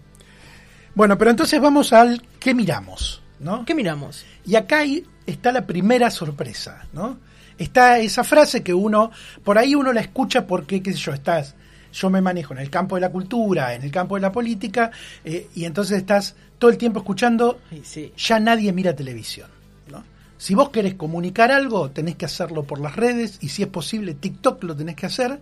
Bueno, 0.96 1.18
pero 1.18 1.32
entonces 1.32 1.60
vamos 1.60 1.92
al 1.94 2.22
qué 2.40 2.54
miramos, 2.54 3.22
¿no? 3.40 3.66
¿Qué 3.66 3.74
miramos? 3.76 4.26
Y 4.46 4.56
acá 4.56 4.80
ahí 4.80 5.06
está 5.26 5.52
la 5.52 5.66
primera 5.66 6.10
sorpresa, 6.12 6.86
¿no? 6.94 7.18
Está 7.58 8.00
esa 8.00 8.24
frase 8.24 8.62
que 8.64 8.74
uno, 8.74 9.12
por 9.44 9.58
ahí 9.58 9.76
uno 9.76 9.92
la 9.94 10.02
escucha 10.02 10.46
porque, 10.48 10.82
qué 10.84 10.92
sé 10.94 11.00
yo, 11.00 11.14
estás, 11.14 11.56
yo 11.94 12.10
me 12.10 12.20
manejo 12.22 12.54
en 12.54 12.60
el 12.60 12.70
campo 12.70 12.96
de 12.96 13.02
la 13.02 13.10
cultura, 13.12 13.74
en 13.76 13.84
el 13.84 13.92
campo 13.92 14.16
de 14.16 14.22
la 14.22 14.32
política, 14.32 14.92
eh, 15.24 15.48
y 15.56 15.64
entonces 15.66 16.00
estás 16.00 16.36
todo 16.60 16.72
el 16.72 16.78
tiempo 16.78 17.00
escuchando, 17.00 17.60
Sí, 17.70 17.82
sí. 17.84 18.14
ya 18.18 18.40
nadie 18.40 18.74
mira 18.74 18.96
televisión, 18.96 19.50
¿no? 19.90 20.04
Si 20.38 20.56
vos 20.56 20.70
querés 20.70 20.96
comunicar 20.96 21.52
algo, 21.52 21.92
tenés 21.92 22.16
que 22.16 22.26
hacerlo 22.26 22.64
por 22.64 22.80
las 22.82 22.96
redes, 22.96 23.38
y 23.42 23.50
si 23.50 23.62
es 23.64 23.70
posible, 23.70 24.14
TikTok 24.16 24.64
lo 24.64 24.76
tenés 24.76 24.96
que 24.96 25.06
hacer, 25.06 25.40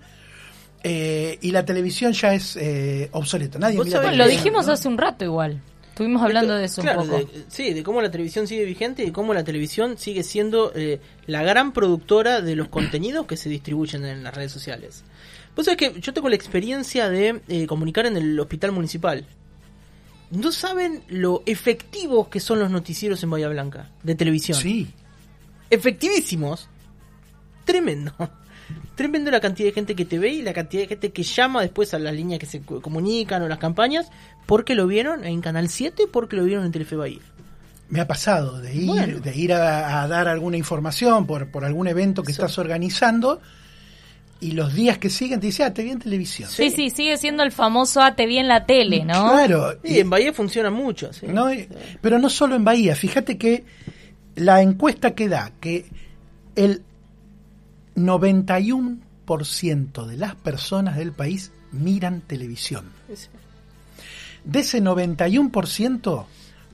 eh, 0.84 1.38
y 1.42 1.52
la 1.52 1.64
televisión 1.64 2.14
ya 2.14 2.34
es 2.34 2.56
eh, 2.58 3.10
obsoleto, 3.12 3.60
nadie 3.60 3.78
Vos 3.78 3.86
mira 3.88 4.02
sabés- 4.02 4.16
lo 4.18 4.28
dijimos 4.28 4.66
¿no? 4.68 4.74
hace 4.74 4.88
un 4.88 4.98
rato 4.98 5.24
igual. 5.24 5.62
Estuvimos 5.90 6.24
hablando 6.24 6.54
Esto- 6.58 6.60
de 6.60 6.66
eso 6.66 6.82
claro, 6.82 7.02
un 7.02 7.08
poco. 7.10 7.32
de- 7.32 7.46
sí, 7.50 7.74
de 7.74 7.84
cómo 7.84 8.02
la 8.02 8.10
televisión 8.10 8.48
sigue 8.48 8.64
vigente 8.66 9.04
y 9.04 9.08
de 9.08 9.12
cómo 9.12 9.34
la 9.34 9.44
televisión 9.44 9.98
sigue 9.98 10.24
siendo 10.24 10.72
eh, 10.74 11.00
la 11.28 11.44
gran 11.44 11.74
productora 11.74 12.42
de 12.42 12.56
los 12.56 12.70
contenidos 12.70 13.28
que 13.28 13.38
se 13.38 13.50
distribuyen 13.50 14.06
en 14.06 14.24
las 14.24 14.34
redes 14.34 14.52
sociales. 14.52 15.04
Vos 15.56 15.66
sabés 15.66 15.78
que 15.78 16.00
yo 16.02 16.14
tengo 16.14 16.30
la 16.30 16.36
experiencia 16.36 17.10
de 17.10 17.42
eh, 17.48 17.68
comunicar 17.68 18.06
en 18.06 18.16
el 18.18 18.40
hospital 18.40 18.72
municipal. 18.72 19.26
No 20.32 20.52
saben 20.52 21.04
lo 21.10 21.44
efectivos 21.46 22.30
que 22.30 22.40
son 22.40 22.60
los 22.60 22.72
noticieros 22.72 23.22
en 23.24 23.30
Bahía 23.32 23.50
Blanca, 23.50 23.90
de 24.04 24.16
televisión. 24.16 24.58
Sí, 24.58 24.88
Efectivísimos. 25.70 26.68
Tremendo. 27.66 28.14
Tremendo 28.96 29.32
la 29.32 29.40
cantidad 29.40 29.70
de 29.70 29.74
gente 29.74 29.96
que 29.96 30.06
te 30.06 30.20
ve 30.20 30.30
y 30.30 30.42
la 30.42 30.54
cantidad 30.54 30.84
de 30.84 30.88
gente 30.90 31.12
que 31.12 31.24
llama 31.24 31.62
después 31.62 31.94
a 31.94 32.00
las 32.00 32.14
líneas 32.14 32.40
que 32.40 32.46
se 32.46 32.62
co- 32.62 32.82
comunican 32.82 33.42
o 33.42 33.48
las 33.48 33.58
campañas 33.58 34.10
porque 34.46 34.76
lo 34.76 34.88
vieron 34.88 35.24
en 35.26 35.42
Canal 35.42 35.70
7 35.70 36.04
porque 36.12 36.36
lo 36.36 36.44
vieron 36.44 36.66
en 36.66 36.72
Telefe 36.72 36.96
Bahía. 36.96 37.20
Me 37.90 38.00
ha 38.00 38.08
pasado 38.08 38.60
de 38.62 38.74
ir, 38.76 38.86
Bueno. 38.88 39.20
de 39.20 39.36
ir 39.36 39.54
a, 39.54 40.02
a 40.04 40.08
dar 40.08 40.28
alguna 40.30 40.56
información 40.58 41.26
por, 41.28 41.52
por 41.52 41.66
algún 41.66 41.88
evento 41.88 42.24
que 42.24 42.32
estás 42.32 42.58
organizando 42.58 43.42
y 44.42 44.52
los 44.52 44.74
días 44.74 44.98
que 44.98 45.10
siguen 45.10 45.40
te 45.40 45.46
dice, 45.48 45.64
ah, 45.64 45.74
te 45.74 45.84
vi 45.84 45.92
en 45.92 46.00
televisión. 46.00 46.50
Sí, 46.50 46.70
sí, 46.72 46.90
sigue 46.90 47.16
siendo 47.18 47.44
el 47.44 47.52
famoso 47.52 48.02
ah, 48.02 48.16
te 48.16 48.26
vi 48.26 48.38
en 48.40 48.48
la 48.48 48.66
tele, 48.66 49.06
¿no? 49.06 49.32
Claro. 49.32 49.78
Y 49.84 50.00
en 50.00 50.10
Bahía 50.10 50.34
funciona 50.34 50.70
mucho, 50.72 51.14
sí. 51.14 51.28
¿no? 51.28 51.54
Y- 51.54 51.68
Pero 52.02 52.18
no 52.20 52.30
solo 52.30 52.56
en 52.56 52.64
Bahía, 52.66 52.96
fíjate 52.96 53.38
que 53.38 53.64
la 54.36 54.62
encuesta 54.62 55.14
que 55.16 55.30
da 55.30 55.52
que 55.62 55.86
el 56.56 56.82
91% 57.96 60.06
de 60.06 60.18
las 60.18 60.36
personas 60.36 60.96
del 60.98 61.12
país 61.12 61.52
miran 61.72 62.22
televisión. 62.22 62.86
Sí. 63.14 63.28
De 64.44 64.60
ese 64.62 64.82
91%, 64.82 66.26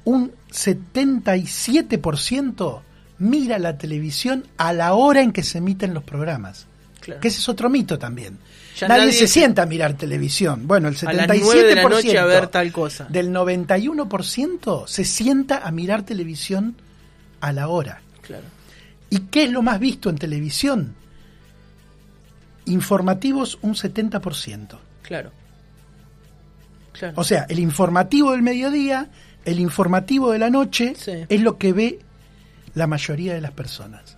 un 0.06 0.32
77% 0.52 2.82
mira 3.20 3.60
la 3.60 3.78
televisión 3.78 4.46
a 4.58 4.72
la 4.74 4.94
hora 4.94 5.22
en 5.22 5.34
que 5.34 5.44
se 5.44 5.58
emiten 5.58 5.94
los 5.94 6.04
programas. 6.04 6.68
Claro. 7.00 7.22
Que 7.22 7.28
ese 7.28 7.40
es 7.40 7.48
otro 7.50 7.70
mito 7.70 7.98
también. 8.00 8.38
Nadie, 8.82 8.98
nadie 8.98 9.12
se 9.14 9.20
se- 9.20 9.28
sienta 9.28 9.64
a 9.64 9.66
mirar 9.66 9.94
televisión. 9.94 10.68
Bueno, 10.68 10.88
el 10.88 10.96
77% 10.96 11.10
A 11.10 11.14
las 11.14 11.40
9 11.42 11.64
de 11.64 11.76
la 11.76 11.84
noche 11.90 12.18
a 12.20 12.26
ver 12.26 12.48
tal 12.48 12.72
cosa. 12.72 13.06
del 13.10 13.32
91% 13.32 14.88
se 14.88 15.04
sienta 15.06 15.66
a 15.66 15.72
mirar 15.72 16.04
televisión 16.04 16.76
a 17.42 17.52
la 17.54 17.68
hora. 17.70 18.02
Claro. 18.22 18.44
¿Y 19.10 19.20
qué 19.32 19.46
es 19.46 19.52
lo 19.52 19.62
más 19.62 19.80
visto 19.80 20.10
en 20.10 20.18
televisión? 20.18 20.94
Informativos 22.66 23.58
un 23.62 23.76
70%. 23.76 24.78
Claro. 25.02 25.32
Claro. 26.92 27.14
O 27.16 27.24
sea, 27.24 27.46
el 27.48 27.60
informativo 27.60 28.32
del 28.32 28.42
mediodía, 28.42 29.10
el 29.46 29.60
informativo 29.60 30.32
de 30.32 30.40
la 30.40 30.50
noche, 30.50 30.94
Sí. 30.98 31.12
es 31.30 31.42
lo 31.42 31.58
que 31.58 31.72
ve 31.72 32.00
la 32.74 32.88
mayoría 32.88 33.34
de 33.34 33.42
las 33.42 33.52
personas. 33.52 34.17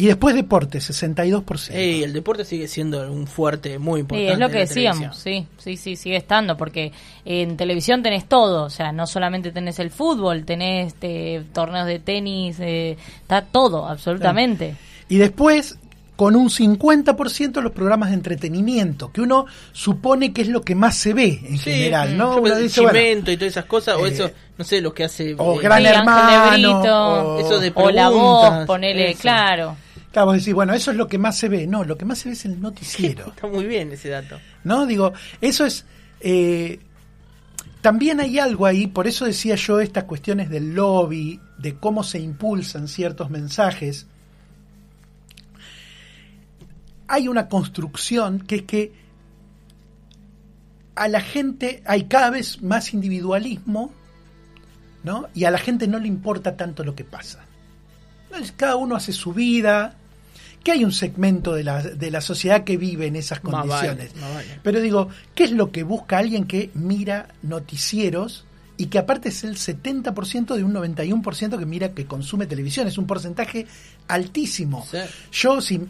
Y 0.00 0.06
después 0.06 0.34
deporte, 0.34 0.78
62%. 0.78 1.72
Ey, 1.74 2.02
el 2.04 2.14
deporte 2.14 2.46
sigue 2.46 2.68
siendo 2.68 3.12
un 3.12 3.26
fuerte 3.26 3.78
muy 3.78 3.98
Sí, 3.98 4.00
importante. 4.00 4.32
es 4.32 4.38
lo 4.38 4.48
que 4.48 4.58
decíamos, 4.60 5.16
sí, 5.18 5.46
sí, 5.58 5.76
sí, 5.76 5.94
sigue 5.96 6.16
estando, 6.16 6.56
porque 6.56 6.90
en 7.26 7.56
televisión 7.58 8.02
tenés 8.02 8.26
todo, 8.26 8.64
o 8.64 8.70
sea, 8.70 8.92
no 8.92 9.06
solamente 9.06 9.52
tenés 9.52 9.78
el 9.78 9.90
fútbol, 9.90 10.44
tenés 10.46 10.94
este, 10.94 11.42
torneos 11.52 11.86
de 11.86 11.98
tenis, 11.98 12.56
eh, 12.60 12.96
está 13.20 13.42
todo, 13.42 13.86
absolutamente. 13.86 14.74
Y 15.10 15.18
después, 15.18 15.76
con 16.16 16.34
un 16.36 16.48
50% 16.50 17.60
los 17.60 17.72
programas 17.72 18.08
de 18.08 18.14
entretenimiento, 18.14 19.10
que 19.12 19.20
uno 19.20 19.44
supone 19.72 20.32
que 20.32 20.42
es 20.42 20.48
lo 20.48 20.62
que 20.62 20.74
más 20.74 20.96
se 20.96 21.12
ve 21.12 21.40
en 21.44 21.58
Sí, 21.58 21.70
general, 21.72 22.14
mm, 22.14 22.16
¿no? 22.16 22.34
yo 22.36 22.40
Uno 22.40 22.42
pensé 22.42 22.62
dice, 22.62 22.80
bueno, 22.80 23.30
y 23.32 23.36
todas 23.36 23.42
esas 23.52 23.64
cosas, 23.66 23.96
o 23.96 24.06
eh, 24.06 24.10
eso, 24.10 24.30
no 24.56 24.64
sé, 24.64 24.80
los 24.80 24.92
que 24.94 25.04
hace... 25.04 25.34
o 25.38 25.60
eh, 25.60 25.62
Gran 25.62 25.82
Sí, 25.82 25.88
Hermano, 25.88 26.50
Negrito, 26.50 27.34
o, 27.34 27.40
Eso 27.40 27.58
de 27.60 27.72
O 27.74 27.90
la 27.90 28.08
preguntas, 28.08 28.56
voz, 28.58 28.66
ponele, 28.66 29.10
eso. 29.10 29.20
claro. 29.22 29.76
Claro, 30.12 30.26
vos 30.26 30.38
decís, 30.38 30.54
bueno, 30.54 30.74
eso 30.74 30.90
es 30.90 30.96
lo 30.96 31.06
que 31.06 31.18
más 31.18 31.38
se 31.38 31.48
ve. 31.48 31.66
No, 31.66 31.84
lo 31.84 31.96
que 31.96 32.04
más 32.04 32.18
se 32.18 32.28
ve 32.28 32.32
es 32.34 32.44
el 32.44 32.60
noticiero. 32.60 33.28
Está 33.36 33.46
muy 33.46 33.64
bien 33.66 33.92
ese 33.92 34.08
dato. 34.08 34.38
¿No? 34.64 34.86
Digo, 34.86 35.12
eso 35.40 35.64
es. 35.64 35.84
eh, 36.20 36.80
también 37.80 38.20
hay 38.20 38.38
algo 38.38 38.66
ahí, 38.66 38.86
por 38.86 39.06
eso 39.06 39.24
decía 39.24 39.54
yo 39.54 39.80
estas 39.80 40.04
cuestiones 40.04 40.50
del 40.50 40.74
lobby, 40.74 41.40
de 41.58 41.76
cómo 41.76 42.04
se 42.04 42.18
impulsan 42.18 42.88
ciertos 42.88 43.30
mensajes. 43.30 44.06
Hay 47.08 47.26
una 47.26 47.48
construcción 47.48 48.40
que 48.40 48.56
es 48.56 48.62
que 48.62 48.92
a 50.94 51.08
la 51.08 51.22
gente 51.22 51.82
hay 51.86 52.04
cada 52.04 52.28
vez 52.28 52.60
más 52.62 52.92
individualismo, 52.92 53.92
¿no? 55.02 55.28
Y 55.34 55.44
a 55.44 55.50
la 55.50 55.58
gente 55.58 55.88
no 55.88 55.98
le 55.98 56.08
importa 56.08 56.56
tanto 56.56 56.84
lo 56.84 56.94
que 56.94 57.04
pasa. 57.04 57.46
Cada 58.56 58.76
uno 58.76 58.94
hace 58.94 59.12
su 59.12 59.32
vida, 59.32 59.96
que 60.64 60.72
hay 60.72 60.84
un 60.84 60.92
segmento 60.92 61.54
de 61.54 61.64
la, 61.64 61.82
de 61.82 62.10
la 62.10 62.20
sociedad 62.20 62.64
que 62.64 62.76
vive 62.76 63.06
en 63.06 63.16
esas 63.16 63.42
Más 63.44 63.52
vale, 63.66 63.68
condiciones. 63.88 64.14
más 64.20 64.34
vale. 64.34 64.60
Pero 64.62 64.80
digo, 64.80 65.08
¿qué 65.34 65.44
es 65.44 65.52
lo 65.52 65.72
que 65.72 65.82
busca 65.84 66.18
alguien 66.18 66.44
que 66.46 66.70
mira 66.74 67.28
noticieros 67.42 68.44
y 68.76 68.86
que 68.86 68.98
aparte 68.98 69.28
es 69.30 69.44
el 69.44 69.56
70% 69.56 70.54
de 70.54 70.64
un 70.64 70.72
91% 70.74 71.58
que 71.58 71.66
mira 71.66 71.92
que 71.94 72.04
consume 72.06 72.46
televisión? 72.46 72.86
Es 72.88 72.98
un 72.98 73.06
porcentaje 73.06 73.66
altísimo. 74.08 74.86
Sí. 74.90 74.98
Yo, 75.32 75.60
si 75.60 75.80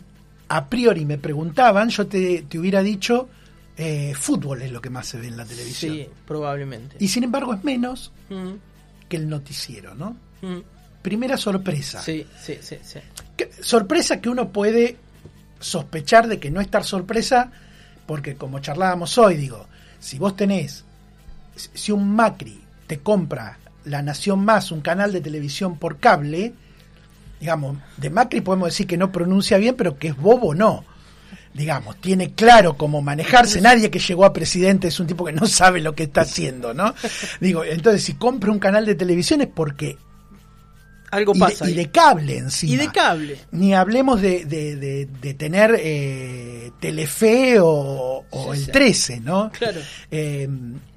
a 0.49 0.69
priori 0.69 1.05
me 1.05 1.19
preguntaban, 1.19 1.89
yo 1.91 2.07
te, 2.07 2.43
te 2.49 2.59
hubiera 2.59 2.83
dicho, 2.83 3.29
eh, 3.77 4.13
fútbol 4.19 4.63
es 4.63 4.73
lo 4.73 4.81
que 4.81 4.91
más 4.91 5.07
se 5.07 5.19
ve 5.19 5.29
en 5.29 5.37
la 5.37 5.45
televisión. 5.45 5.95
Sí, 5.95 6.07
probablemente. 6.27 6.97
Y 7.01 7.09
sin 7.09 7.25
embargo 7.25 7.55
es 7.55 7.65
menos 7.65 8.13
Mm, 8.29 8.53
que 9.09 9.17
el 9.17 9.29
noticiero, 9.29 9.95
¿no? 9.97 10.17
mm. 10.43 10.59
Primera 11.03 11.37
sorpresa. 11.39 12.01
Sí, 12.03 12.27
sí, 12.41 12.59
sí, 12.61 12.77
sí. 12.83 12.99
Sorpresa 13.61 14.21
que 14.21 14.29
uno 14.29 14.51
puede 14.51 14.97
sospechar 15.61 16.27
de 16.27 16.39
que 16.39 16.51
no 16.51 16.61
estar 16.61 16.85
sorpresa, 16.85 17.51
porque 18.07 18.35
como 18.35 18.61
charlábamos 18.61 19.17
hoy, 19.19 19.37
digo, 19.37 19.67
si 19.99 20.19
vos 20.19 20.37
tenés, 20.37 20.85
si 21.55 21.93
un 21.93 22.15
Macri 22.15 22.61
te 22.87 22.99
compra 22.99 23.59
La 23.85 24.03
Nación 24.03 24.45
Más, 24.45 24.73
un 24.73 24.81
canal 24.81 25.13
de 25.13 25.21
televisión 25.21 25.79
por 25.79 25.99
cable, 25.99 26.55
digamos, 27.39 27.79
de 27.97 28.11
Macri 28.11 28.41
podemos 28.41 28.69
decir 28.69 28.87
que 28.87 28.97
no 28.97 29.13
pronuncia 29.13 29.59
bien, 29.59 29.77
pero 29.77 29.99
que 29.99 30.09
es 30.09 30.17
bobo 30.17 30.55
no. 30.55 30.85
Digamos, 31.53 32.01
tiene 32.01 32.33
claro 32.33 32.77
cómo 32.77 33.03
manejarse. 33.03 33.61
Nadie 33.61 33.91
que 33.91 33.99
llegó 33.99 34.25
a 34.25 34.33
presidente 34.33 34.87
es 34.87 35.01
un 35.01 35.09
tipo 35.09 35.25
que 35.25 35.33
no 35.33 35.47
sabe 35.47 35.81
lo 35.81 35.97
que 35.97 36.05
está 36.05 36.21
haciendo, 36.21 36.75
¿no? 36.75 36.95
Digo, 37.41 37.65
entonces 37.65 38.05
si 38.05 38.15
compra 38.15 38.53
un 38.53 38.61
canal 38.61 38.87
de 38.87 38.95
televisión 38.95 39.41
es 39.41 39.49
porque. 39.49 39.99
Algo 41.11 41.33
Y 41.35 41.39
de, 41.39 41.45
pasa. 41.45 41.69
y 41.71 41.75
de 41.75 41.91
cable 41.91 42.39
encima. 42.39 42.73
Y 42.73 42.77
de 42.77 42.89
cable. 42.93 43.37
Ni 43.51 43.75
hablemos 43.75 44.21
de, 44.23 44.45
de, 44.45 44.77
de- 44.77 45.07
de 45.21 45.35
tener 45.35 45.77
eh, 45.81 46.71
Telefe 46.81 47.59
o, 47.61 48.25
o 48.31 48.55
Sí, 48.55 48.61
el 48.61 48.65
sí. 48.67 48.71
13, 48.73 49.21
¿no? 49.21 49.51
Claro. 49.51 49.81
Eh, 50.11 50.49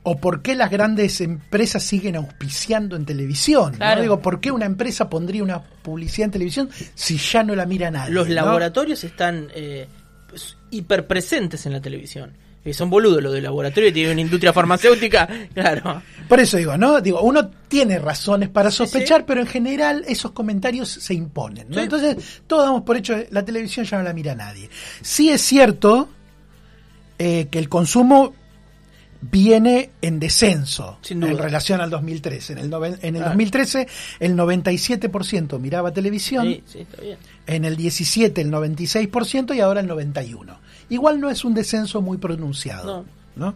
o 0.03 0.17
por 0.17 0.41
qué 0.41 0.53
las 0.55 0.69
grandes 0.69 1.19
empresas 1.21 1.81
siguen 1.81 2.15
auspiciando 2.15 2.95
en 2.95 3.05
televisión. 3.05 3.71
¿no? 3.71 3.77
Claro. 3.77 4.01
Digo, 4.01 4.19
¿por 4.21 4.39
qué 4.39 4.51
una 4.51 4.65
empresa 4.65 5.09
pondría 5.09 5.41
una 5.43 5.61
publicidad 5.63 6.25
en 6.25 6.31
televisión 6.31 6.69
si 6.93 7.17
ya 7.17 7.43
no 7.43 7.55
la 7.55 7.65
mira 7.65 7.89
nadie? 7.89 8.13
Los 8.13 8.27
¿no? 8.27 8.33
laboratorios 8.35 9.03
están 9.03 9.47
eh, 9.55 9.87
pues, 10.29 10.57
hiperpresentes 10.71 11.65
en 11.65 11.71
la 11.73 11.81
televisión. 11.81 12.33
Son 12.71 12.89
boludos 12.89 13.21
los 13.21 13.33
de 13.33 13.41
laboratorio 13.41 13.89
y 13.89 13.91
tienen 13.91 14.13
una 14.13 14.21
industria 14.21 14.53
farmacéutica. 14.53 15.27
Claro. 15.53 16.01
Por 16.29 16.39
eso 16.39 16.55
digo, 16.57 16.77
¿no? 16.77 17.01
Digo, 17.01 17.21
uno 17.21 17.49
tiene 17.67 17.99
razones 17.99 18.47
para 18.49 18.71
sospechar, 18.71 19.19
sí. 19.21 19.25
pero 19.27 19.41
en 19.41 19.47
general 19.47 20.05
esos 20.07 20.31
comentarios 20.31 20.87
se 20.89 21.13
imponen. 21.13 21.67
¿no? 21.69 21.75
Sí. 21.75 21.81
Entonces, 21.81 22.41
todos 22.47 22.63
damos 22.65 22.83
por 22.83 22.95
hecho, 22.95 23.15
la 23.31 23.43
televisión 23.43 23.85
ya 23.85 23.97
no 23.97 24.03
la 24.03 24.13
mira 24.13 24.33
nadie. 24.33 24.69
Sí 25.01 25.29
es 25.29 25.41
cierto 25.41 26.07
eh, 27.19 27.47
que 27.51 27.59
el 27.59 27.67
consumo 27.67 28.33
viene 29.21 29.91
en 30.01 30.19
descenso 30.19 30.97
Sin 31.01 31.19
duda. 31.21 31.31
en 31.31 31.37
relación 31.37 31.79
al 31.81 31.89
2013. 31.89 32.53
En 32.53 32.59
el, 32.59 32.69
noven- 32.69 32.97
en 33.01 33.15
el 33.15 33.21
Claro. 33.21 33.29
2013 33.29 33.87
el 34.19 34.35
97% 34.35 35.59
miraba 35.59 35.91
televisión, 35.91 36.45
Sí, 36.47 36.63
sí, 36.65 36.79
está 36.79 37.01
bien. 37.01 37.17
en 37.47 37.65
el 37.65 37.75
17 37.77 38.41
el 38.41 38.51
96% 38.51 39.55
y 39.55 39.59
ahora 39.61 39.79
el 39.81 39.87
91%. 39.89 40.57
Igual 40.93 41.19
no 41.19 41.29
es 41.31 41.43
un 41.43 41.55
descenso 41.55 42.01
muy 42.01 42.17
pronunciado. 42.19 43.05
¿no? 43.35 43.55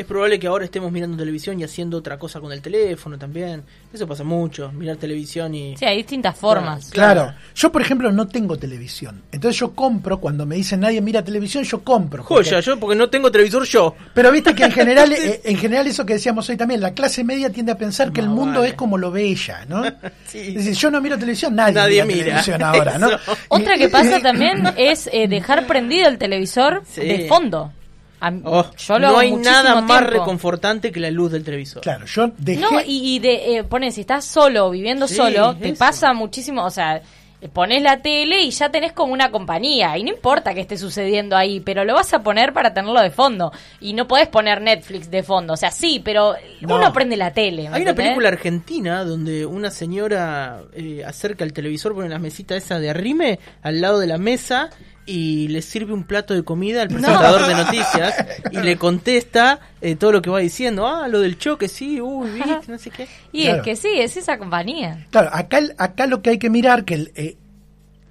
Es 0.00 0.06
probable 0.06 0.38
que 0.38 0.46
ahora 0.46 0.64
estemos 0.64 0.90
mirando 0.90 1.14
televisión 1.18 1.60
y 1.60 1.64
haciendo 1.64 1.98
otra 1.98 2.18
cosa 2.18 2.40
con 2.40 2.50
el 2.52 2.62
teléfono 2.62 3.18
también. 3.18 3.62
Eso 3.92 4.06
pasa 4.08 4.24
mucho, 4.24 4.72
mirar 4.72 4.96
televisión 4.96 5.54
y... 5.54 5.76
Sí, 5.76 5.84
hay 5.84 5.98
distintas 5.98 6.34
formas. 6.38 6.88
Claro. 6.90 7.20
Claro. 7.24 7.38
Yo, 7.54 7.70
por 7.70 7.82
ejemplo, 7.82 8.10
no 8.10 8.26
tengo 8.26 8.56
televisión. 8.56 9.20
Entonces 9.30 9.60
yo 9.60 9.72
compro, 9.74 10.18
cuando 10.18 10.46
me 10.46 10.54
dicen 10.56 10.80
nadie 10.80 11.02
mira 11.02 11.22
televisión, 11.22 11.64
yo 11.64 11.84
compro. 11.84 12.24
porque- 12.26 12.48
Joya, 12.48 12.60
yo 12.60 12.80
porque 12.80 12.96
no 12.96 13.10
tengo 13.10 13.30
televisor 13.30 13.64
yo. 13.66 13.94
Pero 14.14 14.32
viste 14.32 14.54
que 14.54 14.64
en 14.64 14.72
general, 14.72 15.12
eh, 15.18 15.42
en 15.44 15.56
general 15.58 15.86
eso 15.86 16.06
que 16.06 16.14
decíamos 16.14 16.48
hoy 16.48 16.56
también, 16.56 16.80
la 16.80 16.94
clase 16.94 17.22
media 17.22 17.50
tiende 17.50 17.72
a 17.72 17.76
pensar 17.76 18.10
que 18.10 18.22
el 18.22 18.30
mundo 18.30 18.60
vale. 18.60 18.68
es 18.70 18.74
como 18.76 18.96
lo 18.96 19.10
ve 19.10 19.24
ella, 19.24 19.66
¿no? 19.68 19.82
Sí. 20.26 20.38
Es 20.38 20.54
decir, 20.54 20.74
yo 20.76 20.90
no 20.90 21.00
miro 21.02 21.18
televisión, 21.18 21.54
nadie, 21.54 21.74
Nadie 21.74 22.04
mira, 22.04 22.06
mira. 22.06 22.24
televisión 22.24 22.62
ahora, 22.62 22.96
¿no? 22.96 23.08
Otra 23.48 23.76
que 23.76 23.88
pasa 23.90 24.18
también 24.22 24.62
es 24.78 25.10
eh, 25.12 25.28
dejar 25.28 25.66
prendido 25.66 26.08
el 26.08 26.16
televisor 26.16 26.82
Sí. 26.90 27.00
de 27.02 27.26
fondo. 27.28 27.72
A 28.20 28.30
Oh, 28.44 28.70
yo 28.76 28.98
lo 28.98 29.12
no 29.12 29.18
hay 29.18 29.32
nada 29.32 29.80
más 29.80 30.06
reconfortante 30.06 30.92
que 30.92 31.00
la 31.00 31.10
luz 31.10 31.32
del 31.32 31.42
televisor. 31.44 31.82
Claro, 31.82 32.04
yo 32.06 32.30
dejé... 32.36 32.60
No, 32.60 32.80
y, 32.80 33.16
y 33.16 33.18
de, 33.18 33.56
eh, 33.56 33.64
pones, 33.64 33.94
si 33.94 34.02
estás 34.02 34.24
solo, 34.24 34.70
viviendo 34.70 35.08
Sí, 35.08 35.14
solo, 35.14 35.56
te 35.56 35.70
eso. 35.70 35.78
pasa 35.78 36.12
muchísimo, 36.12 36.62
o 36.64 36.70
sea, 36.70 36.96
eh, 37.42 37.48
pones 37.48 37.82
la 37.82 38.02
tele 38.02 38.42
y 38.42 38.50
ya 38.50 38.68
tenés 38.70 38.92
como 38.92 39.14
una 39.14 39.30
compañía, 39.30 39.96
y 39.96 40.02
no 40.02 40.10
importa 40.10 40.52
que 40.52 40.60
esté 40.60 40.76
sucediendo 40.76 41.34
ahí, 41.34 41.60
pero 41.60 41.84
lo 41.86 41.94
vas 41.94 42.12
a 42.12 42.22
poner 42.22 42.52
para 42.52 42.74
tenerlo 42.74 43.00
de 43.00 43.10
fondo, 43.10 43.50
y 43.80 43.94
no 43.94 44.06
podés 44.06 44.28
poner 44.28 44.60
Netflix 44.60 45.10
de 45.10 45.22
fondo, 45.22 45.54
o 45.54 45.56
sea, 45.56 45.70
sí, 45.70 46.02
pero 46.04 46.34
No. 46.60 46.76
uno 46.76 46.92
prende 46.92 47.16
la 47.16 47.32
tele. 47.32 47.70
¿me 47.70 47.76
Hay 47.76 47.82
una 47.82 47.94
película 47.94 48.28
argentina 48.28 49.02
donde 49.04 49.46
una 49.46 49.70
señora 49.70 50.60
eh, 50.74 51.02
acerca 51.06 51.44
el 51.44 51.54
televisor, 51.54 51.94
pone 51.94 52.10
la 52.10 52.18
mesita 52.18 52.54
esa 52.54 52.78
de 52.78 52.90
arrime 52.90 53.38
al 53.62 53.80
lado 53.80 53.98
de 53.98 54.06
la 54.06 54.18
mesa 54.18 54.68
y 55.10 55.48
le 55.48 55.60
sirve 55.62 55.92
un 55.92 56.04
plato 56.04 56.34
de 56.34 56.42
comida 56.44 56.82
al 56.82 56.88
presentador 56.88 57.46
de 57.46 57.54
noticias 57.54 58.14
y 58.52 58.58
le 58.58 58.76
contesta 58.76 59.58
eh, 59.80 59.96
todo 59.96 60.12
lo 60.12 60.22
que 60.22 60.30
va 60.30 60.38
diciendo. 60.38 60.86
Ah, 60.86 61.08
lo 61.08 61.20
del 61.20 61.38
choque, 61.38 61.68
sí, 61.68 62.00
uy, 62.00 62.30
viste, 62.30 62.60
no 62.68 62.78
sé 62.78 62.90
qué. 62.90 63.08
Y 63.32 63.42
Claro. 63.44 63.58
es 63.58 63.62
que 63.64 63.76
sí, 63.76 63.88
es 63.96 64.16
esa 64.16 64.38
compañía. 64.38 65.06
Claro, 65.10 65.30
acá, 65.32 65.58
el- 65.58 65.74
acá 65.78 66.06
lo 66.06 66.22
que 66.22 66.30
hay 66.30 66.38
que 66.38 66.50
mirar, 66.50 66.84
que 66.84 66.94
el, 66.94 67.12
eh, 67.16 67.36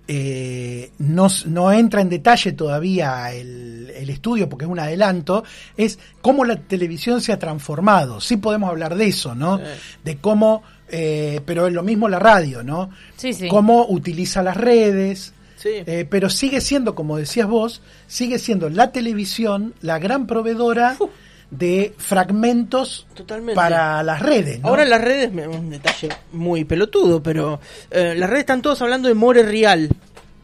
eh, 0.07 0.91
no, 0.97 1.27
no 1.45 1.71
entra 1.71 2.01
en 2.01 2.09
detalle 2.09 2.53
todavía 2.53 3.31
el, 3.31 3.91
el 3.95 4.09
estudio 4.09 4.49
porque 4.49 4.65
es 4.65 4.71
un 4.71 4.79
adelanto, 4.79 5.43
es 5.77 5.99
cómo 6.21 6.45
la 6.45 6.55
televisión 6.55 7.21
se 7.21 7.31
ha 7.31 7.37
transformado. 7.39 8.19
Sí 8.19 8.37
podemos 8.37 8.69
hablar 8.69 8.95
de 8.95 9.05
eso, 9.07 9.35
¿no? 9.35 9.59
Sí. 9.59 9.63
De 10.03 10.17
cómo, 10.17 10.63
eh, 10.89 11.41
pero 11.45 11.67
es 11.67 11.73
lo 11.73 11.83
mismo 11.83 12.09
la 12.09 12.17
radio, 12.17 12.63
¿no? 12.63 12.89
Sí, 13.17 13.33
sí. 13.33 13.47
Cómo 13.49 13.85
utiliza 13.87 14.41
las 14.41 14.57
redes, 14.57 15.33
Sí. 15.61 15.69
eh, 15.85 16.07
pero 16.09 16.29
sigue 16.29 16.61
siendo, 16.61 16.95
como 16.95 17.17
decías 17.17 17.45
vos, 17.47 17.81
sigue 18.07 18.39
siendo 18.39 18.69
la 18.69 18.93
televisión 18.93 19.73
la 19.81 19.99
gran 19.99 20.25
proveedora 20.25 20.95
Uf. 20.97 21.09
de 21.51 21.93
fragmentos 21.97 23.05
Totalmente. 23.13 23.55
para 23.55 24.01
las 24.03 24.21
redes. 24.21 24.61
¿no? 24.61 24.69
Ahora 24.69 24.85
las 24.85 25.01
redes, 25.01 25.31
un 25.47 25.69
detalle 25.69 26.07
muy 26.31 26.63
pelotudo, 26.63 27.21
pero 27.21 27.59
eh, 27.91 28.13
las 28.15 28.29
redes 28.29 28.41
están 28.43 28.61
todos 28.61 28.81
hablando 28.81 29.09
de 29.09 29.15
More 29.15 29.43
Real, 29.43 29.89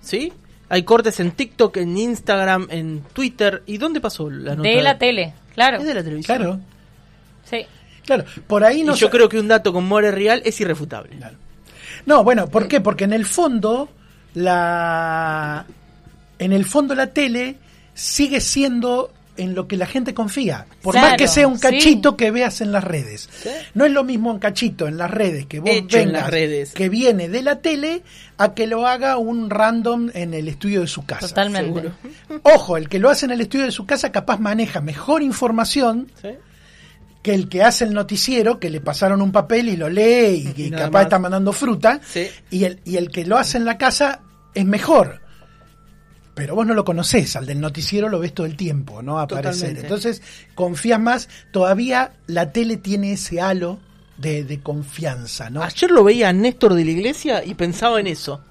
¿sí? 0.01 0.34
Hay 0.67 0.84
cortes 0.84 1.19
en 1.22 1.31
TikTok, 1.31 1.77
en 1.77 1.95
Instagram, 1.98 2.67
en 2.72 3.01
Twitter. 3.13 3.62
¿Y 3.67 3.77
dónde 3.77 4.01
pasó 4.01 4.29
la 4.29 4.55
nota? 4.55 4.67
De 4.67 4.81
la 4.81 4.98
tele, 4.98 5.34
claro. 5.53 5.77
Es 5.77 5.86
de 5.86 5.93
la 5.93 6.03
televisión. 6.03 6.38
Claro, 6.38 6.60
Sí. 7.45 7.65
claro. 8.05 8.25
Por 8.48 8.63
ahí 8.63 8.81
Y 8.81 8.84
no 8.84 8.95
yo 8.95 9.10
creo 9.12 9.29
que 9.29 9.39
un 9.39 9.48
dato 9.48 9.72
con 9.72 9.86
More 9.88 10.12
Real 10.12 10.41
es 10.43 10.60
irrefutable. 10.60 11.15
Claro. 11.17 11.38
No, 12.07 12.24
bueno, 12.24 12.48
¿por 12.50 12.67
qué? 12.67 12.81
Porque 12.81 13.03
en 13.05 13.13
el 13.13 13.25
fondo 13.25 13.88
la 14.35 15.65
en 16.39 16.51
el 16.53 16.65
fondo 16.65 16.95
la 16.95 17.07
tele 17.07 17.55
sigue 17.93 18.41
siendo 18.41 19.11
en 19.37 19.53
lo 19.53 19.67
que 19.67 19.75
la 19.75 19.85
gente 19.85 20.13
confía, 20.13 20.65
por 20.81 20.93
Claro, 20.93 21.09
más 21.09 21.17
que 21.17 21.27
sea 21.27 21.45
un 21.45 21.55
sí. 21.57 21.61
cachito 21.63 22.15
que 22.15 22.31
veas 22.31 22.61
en 22.61 22.71
las 22.71 22.85
redes. 22.85 23.29
Sí. 23.43 23.49
No 23.73 23.83
es 23.83 23.91
lo 23.91 24.05
mismo 24.05 24.31
un 24.31 24.39
cachito 24.39 24.87
en 24.87 24.97
las 24.97 25.11
redes 25.11 25.45
que 25.45 25.59
vos 25.59 25.69
Hecho 25.69 25.97
en 25.97 26.05
vengas, 26.07 26.21
las 26.23 26.31
redes. 26.31 26.71
que 26.73 26.87
viene 26.87 27.27
de 27.27 27.41
la 27.41 27.59
tele 27.59 28.01
a 28.37 28.53
que 28.53 28.65
lo 28.65 28.87
haga 28.87 29.17
un 29.17 29.49
random 29.49 30.09
en 30.13 30.33
el 30.33 30.47
estudio 30.47 30.79
de 30.81 30.87
su 30.87 31.05
casa. 31.05 31.27
Totalmente. 31.27 31.65
Seguro. 31.67 31.91
Ojo, 32.43 32.77
el 32.77 32.87
que 32.87 32.97
lo 32.99 33.09
hace 33.09 33.25
en 33.25 33.31
el 33.33 33.41
estudio 33.41 33.65
de 33.65 33.71
su 33.71 33.85
casa 33.85 34.09
capaz 34.13 34.39
maneja 34.39 34.79
mejor 34.79 35.21
información 35.21 36.09
¿Sí? 36.21 36.29
que 37.21 37.33
el 37.33 37.49
que 37.49 37.61
hace 37.61 37.83
el 37.83 37.93
noticiero, 37.93 38.57
que 38.59 38.69
le 38.69 38.79
pasaron 38.79 39.21
un 39.21 39.33
papel 39.33 39.67
y 39.67 39.75
lo 39.75 39.89
lee 39.89 40.53
y, 40.55 40.69
capaz 40.71 40.91
más. 40.91 41.03
está 41.03 41.19
mandando 41.19 41.51
fruta, 41.51 41.99
Sí. 42.07 42.27
y, 42.51 42.63
el, 42.63 42.79
y 42.85 42.95
el 42.95 43.09
que 43.09 43.25
lo 43.25 43.37
hace 43.37 43.57
en 43.57 43.65
la 43.65 43.77
casa 43.77 44.21
es 44.55 44.65
mejor. 44.65 45.21
Pero 46.33 46.53
vos 46.55 46.65
no 46.67 46.74
lo 46.74 46.83
conocés, 46.83 47.35
al 47.38 47.45
del 47.45 47.62
noticiero 47.62 48.09
lo 48.09 48.19
ves 48.19 48.33
todo 48.33 48.45
el 48.45 48.57
tiempo, 48.57 49.01
¿no? 49.01 49.19
Aparecer. 49.19 49.53
Totalmente. 49.53 49.81
Entonces, 49.83 50.21
confías 50.53 51.00
más, 51.00 51.29
todavía 51.51 52.12
la 52.27 52.51
tele 52.51 52.75
tiene 52.77 53.13
ese 53.13 53.39
halo 53.39 53.79
de, 54.17 54.43
de 54.43 54.59
confianza, 54.59 55.50
¿no? 55.50 55.62
Ayer 55.63 55.91
lo 55.91 56.03
veía 56.03 56.29
a 56.29 56.33
Néstor 56.33 56.74
de 56.74 56.83
la 56.83 56.91
Iglesia 56.91 57.43
y 57.45 57.53
pensaba 57.53 58.01
en 58.01 58.07
eso. 58.07 58.41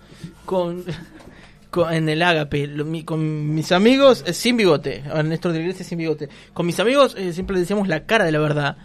Con, 0.47 0.83
con- 1.71 1.93
en 1.93 2.09
el 2.09 2.23
ágape. 2.23 2.67
Lo- 2.69 2.87
mi- 2.87 3.05
con 3.05 3.55
mis 3.55 3.71
amigos, 3.71 4.25
eh, 4.27 4.33
sin 4.33 4.57
bigote. 4.57 5.03
A 5.13 5.23
Néstor 5.23 5.53
de 5.53 5.59
la 5.59 5.65
Iglesia 5.65 5.85
sin 5.85 5.99
bigote. 5.99 6.31
Con 6.55 6.65
mis 6.65 6.81
amigos 6.81 7.15
eh, 7.19 7.35
siempre 7.35 7.53
le 7.53 7.61
decíamos 7.61 7.87
la 7.87 8.07
cara 8.07 8.25
de 8.25 8.33
la 8.33 8.39
verdad. 8.39 8.79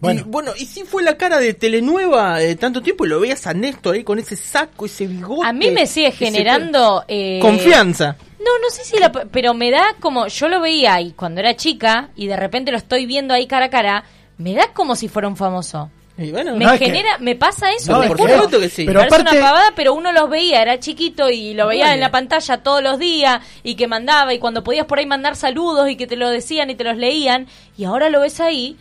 Bueno. 0.00 0.20
Y 0.20 0.24
bueno, 0.28 0.52
y 0.56 0.64
sí 0.66 0.84
fue 0.84 1.02
la 1.02 1.16
cara 1.16 1.38
de 1.38 1.54
Telenueva 1.54 2.38
de 2.38 2.54
tanto 2.56 2.80
tiempo 2.82 3.04
y 3.04 3.08
lo 3.08 3.18
veías 3.20 3.46
a 3.46 3.54
Néstor 3.54 3.96
ahí 3.96 4.04
con 4.04 4.18
ese 4.18 4.36
saco, 4.36 4.86
ese 4.86 5.06
bigote. 5.06 5.46
A 5.46 5.52
mí 5.52 5.70
me 5.70 5.86
sigue 5.86 6.08
ese 6.08 6.16
generando... 6.16 7.04
eh, 7.08 7.38
Confianza. 7.42 8.16
No, 8.38 8.58
no 8.62 8.70
sé 8.70 8.84
si 8.84 8.98
la... 8.98 9.10
Pero 9.10 9.54
me 9.54 9.70
da 9.72 9.82
como... 9.98 10.28
Yo 10.28 10.48
lo 10.48 10.60
veía 10.60 10.94
ahí 10.94 11.12
cuando 11.16 11.40
era 11.40 11.56
chica 11.56 12.10
y 12.14 12.28
de 12.28 12.36
repente 12.36 12.70
lo 12.70 12.78
estoy 12.78 13.06
viendo 13.06 13.34
ahí 13.34 13.46
cara 13.48 13.66
a 13.66 13.70
cara. 13.70 14.04
Me 14.38 14.54
da 14.54 14.72
como 14.72 14.94
si 14.94 15.08
fuera 15.08 15.26
un 15.26 15.36
famoso. 15.36 15.90
Y 16.16 16.30
bueno, 16.30 16.54
Me 16.56 16.64
No, 16.64 16.72
es 16.72 16.78
que- 16.78 16.86
genera... 16.86 17.18
Me 17.18 17.34
pasa 17.34 17.70
eso. 17.72 17.90
No, 17.92 18.02
es 18.04 18.08
por 18.08 18.16
que- 18.18 18.22
juro. 18.22 18.34
supuesto 18.34 18.60
que 18.60 18.68
sí. 18.68 18.84
Pero 18.86 19.00
Parece 19.00 19.16
aparte, 19.16 19.36
una 19.38 19.46
pavada, 19.46 19.72
pero 19.74 19.94
uno 19.94 20.12
los 20.12 20.30
veía, 20.30 20.62
era 20.62 20.78
chiquito 20.78 21.28
y 21.28 21.54
lo 21.54 21.66
veía 21.66 21.86
Bueno. 21.86 21.94
en 21.94 22.00
la 22.00 22.10
pantalla 22.12 22.58
todos 22.62 22.82
los 22.84 23.00
días 23.00 23.40
y 23.64 23.74
que 23.74 23.88
mandaba 23.88 24.32
y 24.32 24.38
cuando 24.38 24.62
podías 24.62 24.86
por 24.86 25.00
ahí 25.00 25.06
mandar 25.06 25.34
saludos 25.34 25.90
y 25.90 25.96
que 25.96 26.06
te 26.06 26.14
lo 26.16 26.30
decían 26.30 26.70
y 26.70 26.76
te 26.76 26.84
los 26.84 26.96
leían 26.96 27.48
y 27.76 27.84
ahora 27.84 28.08
lo 28.10 28.20
ves 28.20 28.38
ahí 28.40 28.76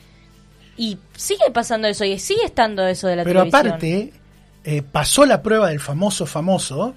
y 0.77 0.97
sigue 1.15 1.49
pasando 1.53 1.87
eso 1.87 2.05
y 2.05 2.17
sigue 2.19 2.45
estando 2.45 2.85
eso 2.87 3.07
de 3.07 3.15
la 3.17 3.23
pero 3.23 3.41
televisión. 3.41 3.67
aparte, 3.67 4.13
eh, 4.63 4.81
pasó 4.83 5.25
la 5.25 5.41
prueba 5.41 5.69
del 5.69 5.79
famoso 5.79 6.25
famoso, 6.25 6.93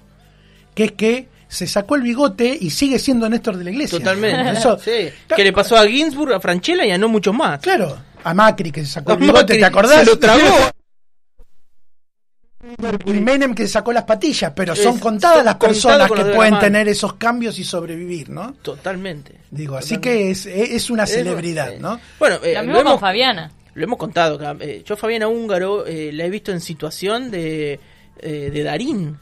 que 0.75 0.83
es 0.85 0.91
que 0.93 1.27
se 1.47 1.67
sacó 1.67 1.95
el 1.95 2.01
bigote 2.03 2.57
y 2.61 2.69
sigue 2.69 2.97
siendo 2.99 3.27
Néstor 3.27 3.57
de 3.57 3.65
la 3.65 3.71
Iglesia. 3.71 3.97
Totalmente. 3.99 4.51
Eso, 4.57 4.77
Sí. 4.83 5.09
Que 5.35 5.43
le 5.43 5.51
pasó 5.51 5.75
a 5.77 5.85
Ginsburg, 5.85 6.33
a 6.33 6.39
Franchella 6.39 6.85
y 6.85 6.91
a 6.91 6.97
no 6.97 7.09
muchos 7.09 7.33
más. 7.33 7.59
Claro, 7.59 7.97
a 8.23 8.33
Macri 8.33 8.71
que 8.71 8.81
se 8.85 8.91
sacó 8.91 9.13
el 9.13 9.19
bigote, 9.19 9.41
Macri 9.41 9.59
¿te 9.59 9.65
acordás? 9.65 9.99
se 9.99 10.05
lo 10.05 10.17
tragó. 10.19 10.39
Y 13.05 13.11
Menem 13.13 13.55
que 13.55 13.67
sacó 13.67 13.91
las 13.91 14.03
patillas, 14.03 14.53
pero 14.55 14.75
son 14.75 14.95
Es- 14.95 15.01
contadas 15.01 15.43
las 15.43 15.55
personas 15.55 16.07
con 16.07 16.17
que 16.17 16.23
los 16.25 16.35
pueden 16.35 16.59
tener 16.59 16.87
esos 16.87 17.13
cambios 17.15 17.57
y 17.57 17.63
sobrevivir, 17.63 18.29
¿no? 18.29 18.53
Totalmente. 18.61 19.35
Digo, 19.49 19.75
así 19.75 19.97
que 19.97 20.29
es, 20.29 20.45
es 20.45 20.89
una 20.91 21.05
celebridad, 21.07 21.71
sí. 21.71 21.77
¿no? 21.79 21.99
Bueno, 22.19 22.37
eh, 22.43 22.53
Lo 22.53 22.63
mismo 22.63 22.83
con 22.83 22.99
Fabiana. 22.99 23.51
Lo 23.73 23.83
hemos 23.83 23.97
contado 23.97 24.35
acá. 24.35 24.55
Eh, 24.59 24.83
yo, 24.85 24.97
Fabiana 24.97 25.27
Húngaro, 25.27 25.85
eh, 25.85 26.11
la 26.13 26.25
he 26.25 26.29
visto 26.29 26.51
en 26.51 26.59
situación 26.61 27.31
de, 27.31 27.79
eh, 28.19 28.49
de 28.53 28.63
Darín. 28.63 29.17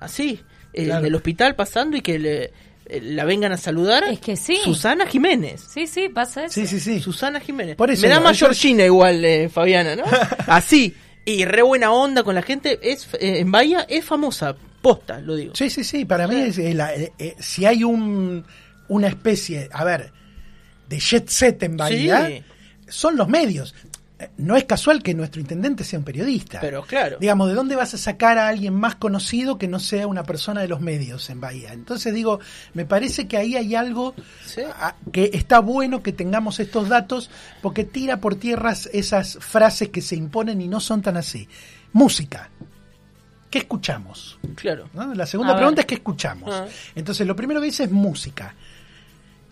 Así. 0.00 0.40
eh, 0.72 0.84
Claro. 0.86 1.02
Del 1.02 1.14
hospital 1.14 1.54
pasando 1.54 1.96
y 1.96 2.00
que 2.00 2.18
le, 2.18 2.44
eh, 2.86 3.00
la 3.02 3.24
vengan 3.24 3.52
a 3.52 3.56
saludar. 3.56 4.04
Es 4.04 4.20
que 4.20 4.36
sí. 4.36 4.56
Susana 4.64 5.06
Jiménez. 5.06 5.60
Sí, 5.72 5.86
sí, 5.86 6.08
pasa 6.08 6.44
eso. 6.44 6.54
Sí, 6.54 6.66
sí, 6.66 6.80
sí. 6.80 7.00
Susana 7.00 7.40
Jiménez. 7.40 7.76
Por 7.76 7.90
eso 7.90 8.02
Me 8.02 8.08
da 8.08 8.14
digo, 8.16 8.24
más 8.24 8.36
eso- 8.36 8.46
Georgina 8.46 8.84
igual, 8.84 9.24
eh, 9.24 9.48
Fabiana, 9.48 9.96
¿no? 9.96 10.04
Así. 10.46 10.94
Y 11.24 11.44
re 11.44 11.62
buena 11.62 11.92
onda 11.92 12.22
con 12.24 12.34
la 12.34 12.42
gente. 12.42 12.80
Es, 12.82 13.06
eh, 13.14 13.38
en 13.40 13.50
Bahía 13.52 13.86
es 13.88 14.04
famosa. 14.04 14.56
Posta, 14.82 15.20
lo 15.20 15.36
digo. 15.36 15.54
Sí, 15.54 15.70
sí, 15.70 15.84
sí, 15.84 16.04
para 16.04 16.26
mí 16.26 16.34
es, 16.40 16.58
eh, 16.58 16.74
la- 16.74 16.92
eh, 16.94 17.12
eh, 17.18 17.36
si 17.38 17.64
hay 17.64 17.84
un, 17.84 18.44
una 18.88 19.06
especie, 19.06 19.68
a 19.72 19.84
ver, 19.84 20.10
de 20.88 20.98
jet 20.98 21.28
set 21.28 21.62
en 21.62 21.76
Bahía, 21.76 22.26
Sí. 22.26 22.42
Son 22.92 23.16
los 23.16 23.28
medios. 23.28 23.74
Eh, 24.18 24.28
No 24.36 24.56
es 24.56 24.64
casual 24.64 25.02
que 25.02 25.14
nuestro 25.14 25.40
intendente 25.40 25.82
sea 25.82 25.98
un 25.98 26.04
periodista. 26.04 26.60
Pero 26.60 26.82
claro. 26.82 27.16
Digamos, 27.20 27.48
¿de 27.48 27.54
dónde 27.54 27.74
vas 27.74 27.92
a 27.94 27.98
sacar 27.98 28.38
a 28.38 28.46
alguien 28.48 28.72
más 28.74 28.94
conocido 28.94 29.58
que 29.58 29.66
no 29.66 29.80
sea 29.80 30.06
una 30.06 30.22
persona 30.22 30.60
de 30.60 30.68
los 30.68 30.80
medios 30.80 31.28
en 31.30 31.40
Bahía? 31.40 31.72
Entonces 31.72 32.14
digo, 32.14 32.38
me 32.74 32.84
parece 32.84 33.26
que 33.26 33.36
ahí 33.36 33.56
hay 33.56 33.74
algo 33.74 34.14
Sí. 34.46 34.60
a- 34.62 34.94
que 35.12 35.30
está 35.32 35.58
bueno 35.58 36.02
que 36.02 36.12
tengamos 36.12 36.60
estos 36.60 36.88
datos 36.88 37.30
porque 37.62 37.82
tira 37.84 38.18
por 38.20 38.36
tierras 38.36 38.88
esas 38.92 39.38
frases 39.40 39.88
que 39.88 40.02
se 40.02 40.14
imponen 40.14 40.60
y 40.60 40.68
no 40.68 40.78
son 40.78 41.02
tan 41.02 41.16
así. 41.16 41.48
Música. 41.92 42.48
¿Qué 43.50 43.58
escuchamos? 43.58 44.38
Claro. 44.54 44.88
¿no? 44.94 45.12
La 45.14 45.26
segunda 45.26 45.52
A 45.52 45.56
pregunta 45.56 45.80
ver. 45.80 45.84
es 45.84 45.86
¿qué 45.88 45.94
escuchamos? 45.96 46.54
Ah. 46.54 46.66
Entonces, 46.94 47.26
lo 47.26 47.36
primero 47.36 47.60
que 47.60 47.66
dice 47.66 47.84
es 47.84 47.90
música. 47.90 48.54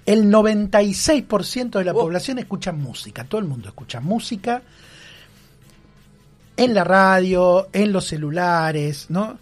El 0.06 0.30
96% 0.30 1.78
de 1.78 1.84
la 1.84 1.92
Oh. 1.92 2.00
población 2.00 2.38
escucha 2.38 2.72
música. 2.72 3.24
Todo 3.24 3.40
el 3.40 3.46
mundo 3.46 3.68
escucha 3.68 4.00
música. 4.00 4.62
En 6.56 6.74
la 6.74 6.84
radio, 6.84 7.68
en 7.72 7.92
los 7.92 8.06
celulares, 8.06 9.06
¿no? 9.08 9.38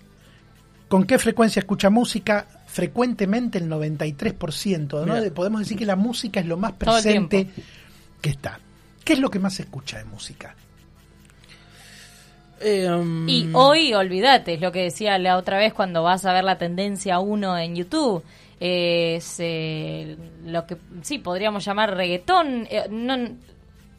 ¿Con 0.89 1.05
qué 1.05 1.19
frecuencia 1.19 1.61
escucha 1.61 1.91
música? 1.91 2.47
Frecuentemente 2.67 3.59
el 3.59 3.69
93%, 3.69 5.05
¿no? 5.05 5.35
Podemos 5.35 5.61
decir 5.61 5.77
que 5.79 5.87
la 5.87 5.97
música 5.97 6.41
es 6.41 6.47
lo 6.47 6.57
más 6.57 6.73
presente 6.73 7.49
que 8.21 8.31
está. 8.31 8.61
¿Qué 9.05 9.15
es 9.15 9.19
lo 9.19 9.31
que 9.31 9.39
más 9.39 9.55
se 9.55 9.63
escucha 9.63 9.99
de 9.99 10.05
música? 10.05 10.55
Eh, 12.61 12.91
um, 12.91 13.29
Y 13.29 13.51
hoy, 13.55 13.95
olvídate, 13.95 14.55
es 14.55 14.61
lo 14.61 14.73
que 14.73 14.83
decía 14.83 15.17
la 15.19 15.37
otra 15.37 15.59
vez 15.59 15.73
cuando 15.73 16.03
vas 16.03 16.25
a 16.25 16.33
ver 16.33 16.45
la 16.45 16.59
tendencia 16.59 17.19
1 17.21 17.57
en 17.59 17.77
YouTube. 17.77 18.23
Es 18.61 19.37
eh, 19.39 20.17
lo 20.45 20.67
que 20.67 20.77
sí 21.03 21.19
podríamos 21.19 21.65
llamar 21.65 21.95
reggaetón, 21.97 22.67
eh, 22.71 22.87
no, 22.91 23.17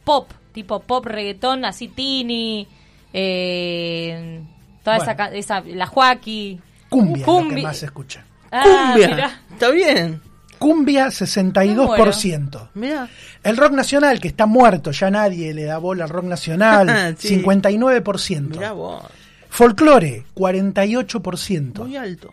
pop, 0.04 0.30
tipo 0.52 0.80
pop 0.80 1.06
reggaetón, 1.06 1.64
así 1.64 1.88
tini, 1.88 2.68
eh, 3.12 4.42
toda 4.84 4.98
Bueno. 4.98 5.12
esa, 5.12 5.26
esa, 5.34 5.60
la 5.62 5.86
Joaquí. 5.86 6.60
Cumbia, 6.88 7.22
es 7.22 7.26
lo 7.44 7.48
que 7.48 7.62
más 7.62 7.76
se 7.78 7.86
escucha. 7.86 8.24
Ah, 8.50 8.62
Cumbia. 8.92 9.08
mirá. 9.08 9.40
Está 9.52 9.70
bien. 9.70 10.20
Cumbia, 10.58 11.06
62%. 11.10 12.68
Mira. 12.74 13.08
El 13.42 13.56
rock 13.56 13.72
nacional, 13.72 14.20
que 14.20 14.28
está 14.28 14.44
muerto, 14.44 14.90
ya 14.90 15.10
nadie 15.10 15.54
le 15.54 15.64
da 15.64 15.78
bola 15.78 16.04
al 16.04 16.10
rock 16.10 16.24
nacional, 16.26 17.16
Sí. 17.18 17.40
59%. 17.42 18.40
Mira 18.50 18.72
vos. 18.72 19.02
Folclore, 19.48 20.24
48%. 20.34 21.78
Muy 21.78 21.96
alto. 21.96 22.30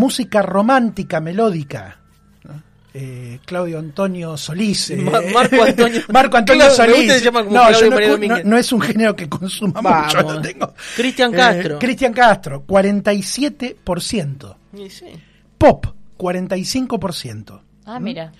Música 0.00 0.40
romántica, 0.42 1.20
melódica. 1.20 1.98
¿no? 2.44 2.62
Eh, 2.94 3.38
Claudio 3.44 3.78
Antonio 3.78 4.36
Solís. 4.36 4.90
eh, 4.90 4.96
Ma- 4.96 5.20
Marco 5.32 5.62
Antonio- 5.62 6.02
Marco 6.12 6.36
Antonio 6.38 6.64
Claro, 6.74 6.92
me 6.94 6.94
Solís. 8.08 8.44
no, 8.46 8.56
es 8.56 8.72
un 8.72 8.80
género 8.80 9.14
que 9.14 9.28
consuma 9.28 9.80
Vamos. 9.82 10.14
mucho. 10.14 10.40
tengo. 10.40 10.72
Cristian 10.96 11.34
Eh, 11.34 11.36
Castro. 11.36 11.78
Cristian 11.78 12.12
Castro, 12.14 12.64
47%. 12.66 14.56
Y 14.76 14.88
sí. 14.90 15.06
Pop, 15.58 15.86
45%. 16.16 17.60
Ah, 17.84 18.00
mira. 18.00 18.32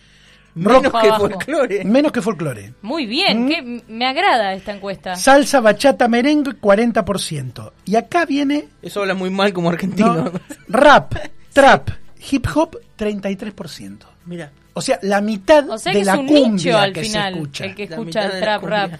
Menos 0.54 0.82
Rock 0.82 1.00
que 1.00 1.08
abajo. 1.08 1.28
folclore. 1.30 1.84
Menos 1.84 2.10
que 2.12 2.22
folclore. 2.22 2.74
Muy 2.82 3.06
bien, 3.06 3.44
¿Mm? 3.44 3.48
que 3.48 3.82
me 3.88 4.06
agrada 4.06 4.52
esta 4.54 4.72
encuesta. 4.72 5.14
Salsa, 5.14 5.60
bachata, 5.60 6.08
merengue, 6.08 6.52
40%. 6.60 7.72
Y 7.84 7.94
acá 7.94 8.26
viene 8.26 8.66
Eso 8.82 9.00
habla 9.02 9.14
muy 9.14 9.30
mal 9.30 9.52
como 9.52 9.70
argentino. 9.70 10.14
¿no? 10.24 10.32
rap, 10.68 11.14
Trap, 11.52 11.90
hip 12.30 12.46
hop, 12.54 12.76
33%. 12.98 13.98
Mira. 14.26 14.50
O 14.74 14.80
sea, 14.80 14.98
la 15.02 15.20
mitad 15.20 15.68
O 15.68 15.78
sea 15.78 15.92
de 15.92 16.04
la 16.04 16.12
es 16.14 16.18
un 16.20 16.26
cumbia 16.28 16.48
nicho 16.50 16.78
al 16.78 16.92
que 16.92 17.02
final, 17.02 17.32
se 17.34 17.38
escucha. 17.40 17.64
el 17.64 17.74
que 17.74 17.82
escucha 17.84 18.24
el 18.26 18.40
trap 18.40 18.62
rap. 18.64 18.92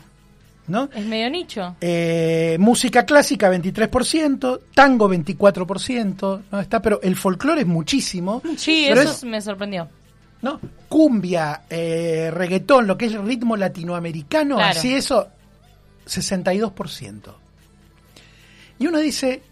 ¿no? 0.66 0.88
Es 0.94 1.04
medio 1.04 1.28
nicho. 1.30 1.76
Eh, 1.80 2.56
música 2.60 3.04
clásica 3.04 3.50
23%, 3.50 4.60
tango 4.74 5.08
24%, 5.10 6.42
¿no? 6.52 6.60
Está, 6.60 6.80
pero 6.80 7.00
el 7.02 7.16
folclore 7.16 7.62
es 7.62 7.66
muchísimo. 7.66 8.40
Sí, 8.56 8.86
eso 8.86 9.02
es- 9.02 9.24
me 9.24 9.40
sorprendió. 9.40 9.88
¿no? 10.42 10.58
Cumbia, 10.88 11.62
eh, 11.68 12.30
reggaetón, 12.32 12.86
lo 12.86 12.96
que 12.96 13.06
es 13.06 13.12
el 13.14 13.24
ritmo 13.26 13.56
latinoamericano, 13.56 14.56
Claro. 14.56 14.78
así 14.78 14.94
eso, 14.94 15.28
62%. 16.06 17.34
Y 18.78 18.86
uno 18.86 18.98
dice, 18.98 19.42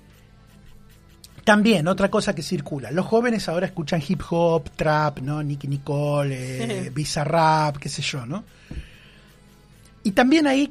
también 1.48 1.88
otra 1.88 2.10
cosa 2.10 2.34
que 2.34 2.42
circula, 2.42 2.90
los 2.90 3.06
jóvenes 3.06 3.48
ahora 3.48 3.64
escuchan 3.64 4.02
hip 4.06 4.20
hop, 4.28 4.68
trap, 4.76 5.20
¿no? 5.20 5.42
Nicky 5.42 5.66
Nicole, 5.66 6.36
eh, 6.36 6.90
Bizarrap, 6.90 7.78
qué 7.78 7.88
sé 7.88 8.02
yo, 8.02 8.26
¿no? 8.26 8.44
Y 10.04 10.10
también 10.12 10.46
ahí, 10.46 10.70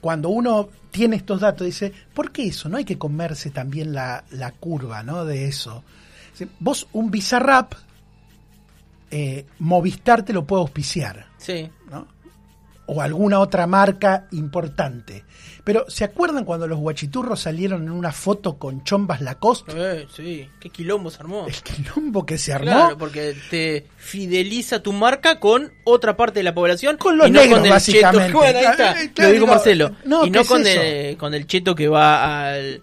cuando 0.00 0.30
uno 0.30 0.70
tiene 0.90 1.16
estos 1.16 1.40
datos, 1.40 1.66
dice, 1.66 1.92
¿por 2.14 2.32
qué 2.32 2.46
eso? 2.46 2.70
No 2.70 2.78
hay 2.78 2.86
que 2.86 2.96
comerse 2.96 3.50
también 3.50 3.92
la, 3.92 4.24
la 4.30 4.50
curva, 4.52 5.02
¿no? 5.02 5.26
De 5.26 5.44
eso. 5.44 5.84
Vos, 6.58 6.88
un 6.92 7.10
Bizarrap, 7.10 7.74
eh, 9.10 9.44
Movistar 9.58 10.22
te 10.22 10.32
lo 10.32 10.46
puede 10.46 10.62
auspiciar, 10.62 11.26
Sí. 11.36 11.68
¿no? 11.90 12.06
O 12.88 13.00
alguna 13.00 13.38
otra 13.40 13.66
marca 13.66 14.26
importante. 14.32 15.24
Pero, 15.62 15.84
¿se 15.88 16.02
acuerdan 16.02 16.46
cuando 16.46 16.66
los 16.66 16.78
guachiturros 16.78 17.40
salieron 17.40 17.82
en 17.82 17.90
una 17.90 18.10
foto 18.10 18.56
con 18.56 18.82
chombas 18.84 19.20
Lacoste? 19.20 19.72
Eh, 19.76 20.06
sí. 20.10 20.48
Qué 20.58 20.70
quilombo 20.70 21.10
se 21.10 21.20
armó. 21.20 21.46
El 21.46 21.54
quilombo 21.62 22.24
que 22.24 22.38
se 22.38 22.54
armó. 22.54 22.70
Claro, 22.70 22.96
porque 22.96 23.36
te 23.50 23.86
fideliza 23.98 24.82
tu 24.82 24.94
marca 24.94 25.38
con 25.38 25.70
otra 25.84 26.16
parte 26.16 26.40
de 26.40 26.44
la 26.44 26.54
población. 26.54 26.96
Con 26.96 27.18
los 27.18 27.28
y 27.28 27.30
no 27.30 27.40
negros, 27.40 27.58
con 27.58 27.66
el 27.66 27.72
básicamente. 27.72 28.26
cheto. 28.28 28.38
Bueno, 28.38 28.58
ahí 28.58 28.64
está. 28.64 28.76
Claro, 28.94 29.02
lo 29.04 29.24
dijo 29.24 29.32
digo, 29.32 29.46
Marcelo. 29.46 29.90
no, 30.06 30.24
y 30.24 30.30
¿qué 30.30 30.38
no 30.38 30.44
con 30.46 30.66
el, 30.66 31.16
con 31.18 31.34
el 31.34 31.46
cheto 31.46 31.74
que 31.74 31.88
va 31.88 32.48
al, 32.52 32.82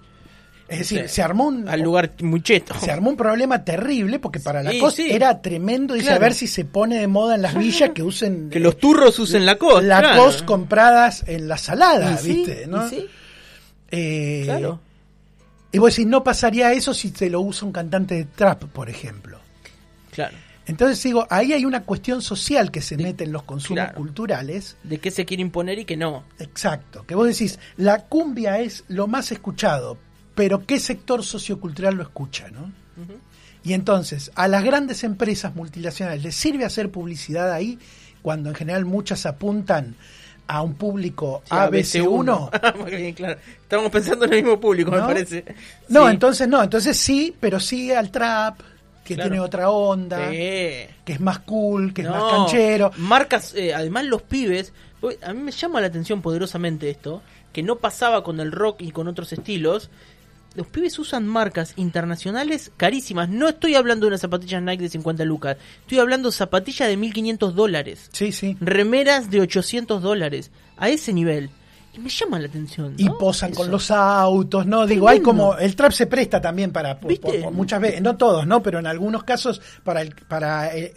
Es 0.67 0.79
decir, 0.79 1.03
Sí. 1.07 1.15
se 1.15 1.21
armó 1.21 1.45
un, 1.45 1.69
al 1.69 1.81
lugar 1.81 2.11
muy 2.21 2.41
cheto. 2.41 2.73
se 2.79 2.89
armó 2.91 3.11
un 3.11 3.17
problema 3.17 3.63
terrible 3.63 4.17
porque 4.19 4.39
para 4.39 4.61
Sí, 4.61 4.77
Lacoste 4.77 5.03
sí. 5.03 5.11
era 5.11 5.39
tremendo. 5.41 5.93
Dice, 5.93 6.07
Claro. 6.07 6.17
a 6.17 6.21
ver 6.21 6.33
si 6.33 6.47
se 6.47 6.65
pone 6.65 6.97
de 6.99 7.07
moda 7.07 7.35
en 7.35 7.43
las 7.43 7.55
villas 7.55 7.91
que 7.91 8.01
usen 8.01 8.49
Que 8.49 8.59
los 8.59 8.77
turros 8.77 9.19
usen 9.19 9.45
la 9.45 9.57
cosa. 9.57 9.81
Lacoste 9.83 10.37
claro. 10.39 10.45
compradas 10.45 11.23
en 11.27 11.47
la 11.47 11.57
salada, 11.57 12.19
Y 12.23 12.27
¿viste? 12.33 12.63
y 12.65 12.67
¿no? 12.67 12.89
sí, 12.89 13.05
Eh, 13.91 14.41
claro. 14.45 14.79
Y 15.71 15.77
vos 15.77 15.91
decís, 15.95 16.07
no 16.07 16.23
pasaría 16.23 16.71
eso 16.73 16.93
si 16.93 17.11
te 17.11 17.29
lo 17.29 17.41
usa 17.41 17.65
un 17.67 17.73
cantante 17.73 18.15
de 18.15 18.25
trap, 18.25 18.63
por 18.65 18.89
ejemplo. 18.89 19.39
Claro. 20.11 20.35
Entonces 20.67 21.03
digo, 21.03 21.27
ahí 21.29 21.53
hay 21.53 21.63
una 21.65 21.83
cuestión 21.83 22.21
social 22.23 22.71
que 22.71 22.81
se 22.81 22.97
mete 22.97 23.25
en 23.25 23.31
los 23.31 23.43
consumos 23.43 23.83
claro. 23.83 23.97
culturales. 23.97 24.77
De 24.83 24.97
qué 24.97 25.11
se 25.11 25.23
quiere 25.25 25.41
imponer 25.41 25.77
y 25.77 25.85
que 25.85 25.95
no. 25.97 26.23
Exacto. 26.39 27.05
Que 27.05 27.13
vos 27.13 27.27
decís, 27.27 27.59
la 27.77 27.99
cumbia 28.05 28.57
es 28.59 28.83
lo 28.87 29.05
más 29.05 29.31
escuchado, 29.31 29.99
pero 30.35 30.65
¿qué 30.65 30.79
sector 30.79 31.23
sociocultural 31.23 31.95
lo 31.95 32.03
escucha, 32.03 32.49
no? 32.51 32.71
Y 33.63 33.73
entonces, 33.73 34.31
a 34.35 34.47
las 34.47 34.63
grandes 34.63 35.03
empresas 35.03 35.55
multinacionales 35.55 36.21
les 36.23 36.35
sirve 36.35 36.65
hacer 36.65 36.91
publicidad 36.91 37.51
ahí 37.51 37.79
cuando 38.21 38.49
en 38.49 38.55
general 38.55 38.85
muchas 38.85 39.25
apuntan 39.25 39.95
a 40.47 40.61
un 40.61 40.75
público 40.75 41.41
Sí, 41.45 41.55
ABC1. 41.55 42.77
Muy 42.79 42.91
bien, 42.95 43.13
claro. 43.13 43.39
Estamos 43.63 43.89
pensando 43.91 44.25
en 44.25 44.33
el 44.33 44.43
mismo 44.43 44.59
público, 44.59 44.91
me 44.91 44.97
¿No? 44.97 45.07
parece. 45.07 45.43
No, 45.89 46.05
Sí. 46.05 46.11
entonces 46.11 46.47
no, 46.47 46.61
entonces 46.61 46.95
sí, 46.97 47.35
pero 47.39 47.59
sí 47.59 47.91
al 47.91 48.11
trap, 48.11 48.59
que 49.03 49.15
Claro. 49.15 49.29
tiene 49.31 49.39
otra 49.43 49.69
onda, 49.71 50.29
Sí. 50.29 50.35
que 50.35 51.13
es 51.13 51.19
más 51.19 51.39
cool, 51.39 51.93
que 51.93 52.03
es 52.03 52.09
más 52.09 52.23
canchero. 52.31 52.91
Marcas, 52.97 53.53
eh, 53.55 53.73
además 53.73 54.05
los 54.05 54.21
pibes, 54.21 54.73
a 55.23 55.33
mí 55.33 55.41
me 55.41 55.51
llama 55.51 55.81
la 55.81 55.87
atención 55.87 56.21
poderosamente 56.21 56.89
esto, 56.91 57.23
que 57.51 57.63
no 57.63 57.77
pasaba 57.77 58.23
con 58.23 58.39
el 58.39 58.51
rock 58.51 58.81
y 58.83 58.91
con 58.91 59.07
otros 59.07 59.33
estilos. 59.33 59.89
Los 60.55 60.67
pibes 60.67 60.97
usan 60.99 61.27
marcas 61.27 61.73
internacionales 61.75 62.71
carísimas. 62.77 63.27
No 63.29 63.49
estoy 63.49 63.75
hablando 63.75 64.05
de 64.05 64.09
unas 64.09 64.21
zapatillas 64.21 64.61
Nike 64.63 64.83
de 64.83 64.89
50 64.89 65.25
lucas. 65.25 65.57
Estoy 65.81 65.99
hablando 65.99 66.29
de 66.29 66.35
zapatillas 66.35 66.87
de 66.87 66.95
1500 66.97 67.55
dólares. 67.55 68.09
Sí, 68.13 68.31
sí. 68.31 68.55
Remeras 68.61 69.29
de 69.29 69.41
800 69.41 70.01
dólares. 70.01 70.51
A 70.77 70.89
ese 70.89 71.11
nivel. 71.13 71.49
Y 71.93 71.99
me 71.99 72.09
llama 72.09 72.39
la 72.39 72.47
atención. 72.47 72.93
Y 72.97 73.09
posan 73.09 73.53
con 73.53 73.71
los 73.71 73.89
autos, 73.91 74.65
¿no? 74.65 74.85
Digo, 74.85 75.07
hay 75.07 75.19
como. 75.21 75.57
El 75.57 75.75
trap 75.75 75.91
se 75.93 76.07
presta 76.07 76.41
también 76.41 76.71
para. 76.71 76.99
por- 76.99 77.09
¿Viste? 77.09 77.25
por- 77.31 77.41
por 77.43 77.53
muchas 77.53 77.79
veces, 77.81 78.01
no 78.01 78.17
todos, 78.17 78.45
¿no? 78.45 78.61
Pero 78.61 78.79
en 78.79 78.87
algunos 78.87 79.23
casos 79.23 79.61
para 79.83 80.01
el, 80.01 80.13
para 80.27 80.73
el, 80.73 80.91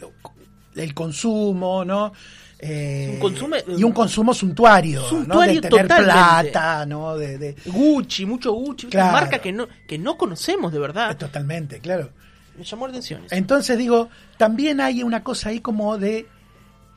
el 0.74 0.94
consumo, 0.94 1.84
¿no? 1.84 2.12
Eh, 2.60 3.10
Un 3.14 3.20
consumo- 3.20 3.56
y 3.78 3.84
un 3.84 3.92
consumo 3.92 4.34
suntuario, 4.34 5.02
Suntuario 5.08 5.54
¿no? 5.54 5.60
De 5.60 5.68
tener 5.68 5.86
totalmente. 5.88 6.50
plata, 6.50 6.86
¿no? 6.86 7.16
De, 7.16 7.38
de- 7.38 7.56
Gucci, 7.66 8.26
mucho 8.26 8.52
Gucci. 8.52 8.88
Claro. 8.88 9.12
Marcas 9.12 9.40
que 9.40 9.52
no, 9.52 9.68
que 9.86 9.96
no 9.98 10.16
conocemos 10.16 10.72
de 10.72 10.78
verdad. 10.80 11.16
totalmente, 11.16 11.78
claro. 11.78 12.10
Me 12.58 12.64
llamó 12.64 12.86
la 12.88 12.90
atención. 12.90 13.24
eso. 13.26 13.34
Entonces 13.36 13.78
digo, 13.78 14.08
también 14.36 14.80
hay 14.80 15.04
una 15.04 15.22
cosa 15.22 15.50
ahí 15.50 15.60
como 15.60 15.96
de 15.98 16.26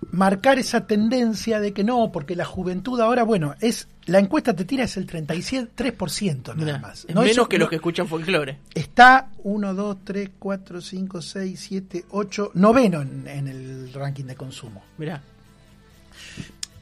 marcar 0.10 0.58
esa 0.58 0.88
tendencia 0.88 1.60
de 1.60 1.74
que 1.74 1.84
no, 1.84 2.12
porque 2.12 2.36
la 2.36 2.46
juventud 2.46 3.00
ahora, 3.00 3.22
bueno, 3.24 3.54
es 3.62 3.88
la 4.06 4.18
encuesta 4.18 4.56
te 4.56 4.66
tira 4.66 4.86
es 4.86 4.98
el 4.98 5.06
37% 5.06 6.56
nada 6.56 6.80
más. 6.80 7.06
es 7.08 7.14
No, 7.14 7.22
menos 7.22 7.32
eso- 7.38 7.48
que 7.48 7.58
no- 7.58 7.62
los 7.66 7.70
que 7.70 7.76
escuchan 7.76 8.08
folclore. 8.08 8.58
Está 8.74 9.30
1, 9.44 9.74
2, 9.76 9.98
3, 10.04 10.32
4, 10.40 10.82
5, 10.82 11.22
6, 11.22 11.60
7, 11.60 12.06
8, 12.10 12.52
noveno 12.56 13.02
en, 13.02 13.28
en 13.28 13.48
el 13.48 13.94
ranking 13.94 14.24
de 14.26 14.36
consumo. 14.36 14.82
Mirá. 14.98 15.22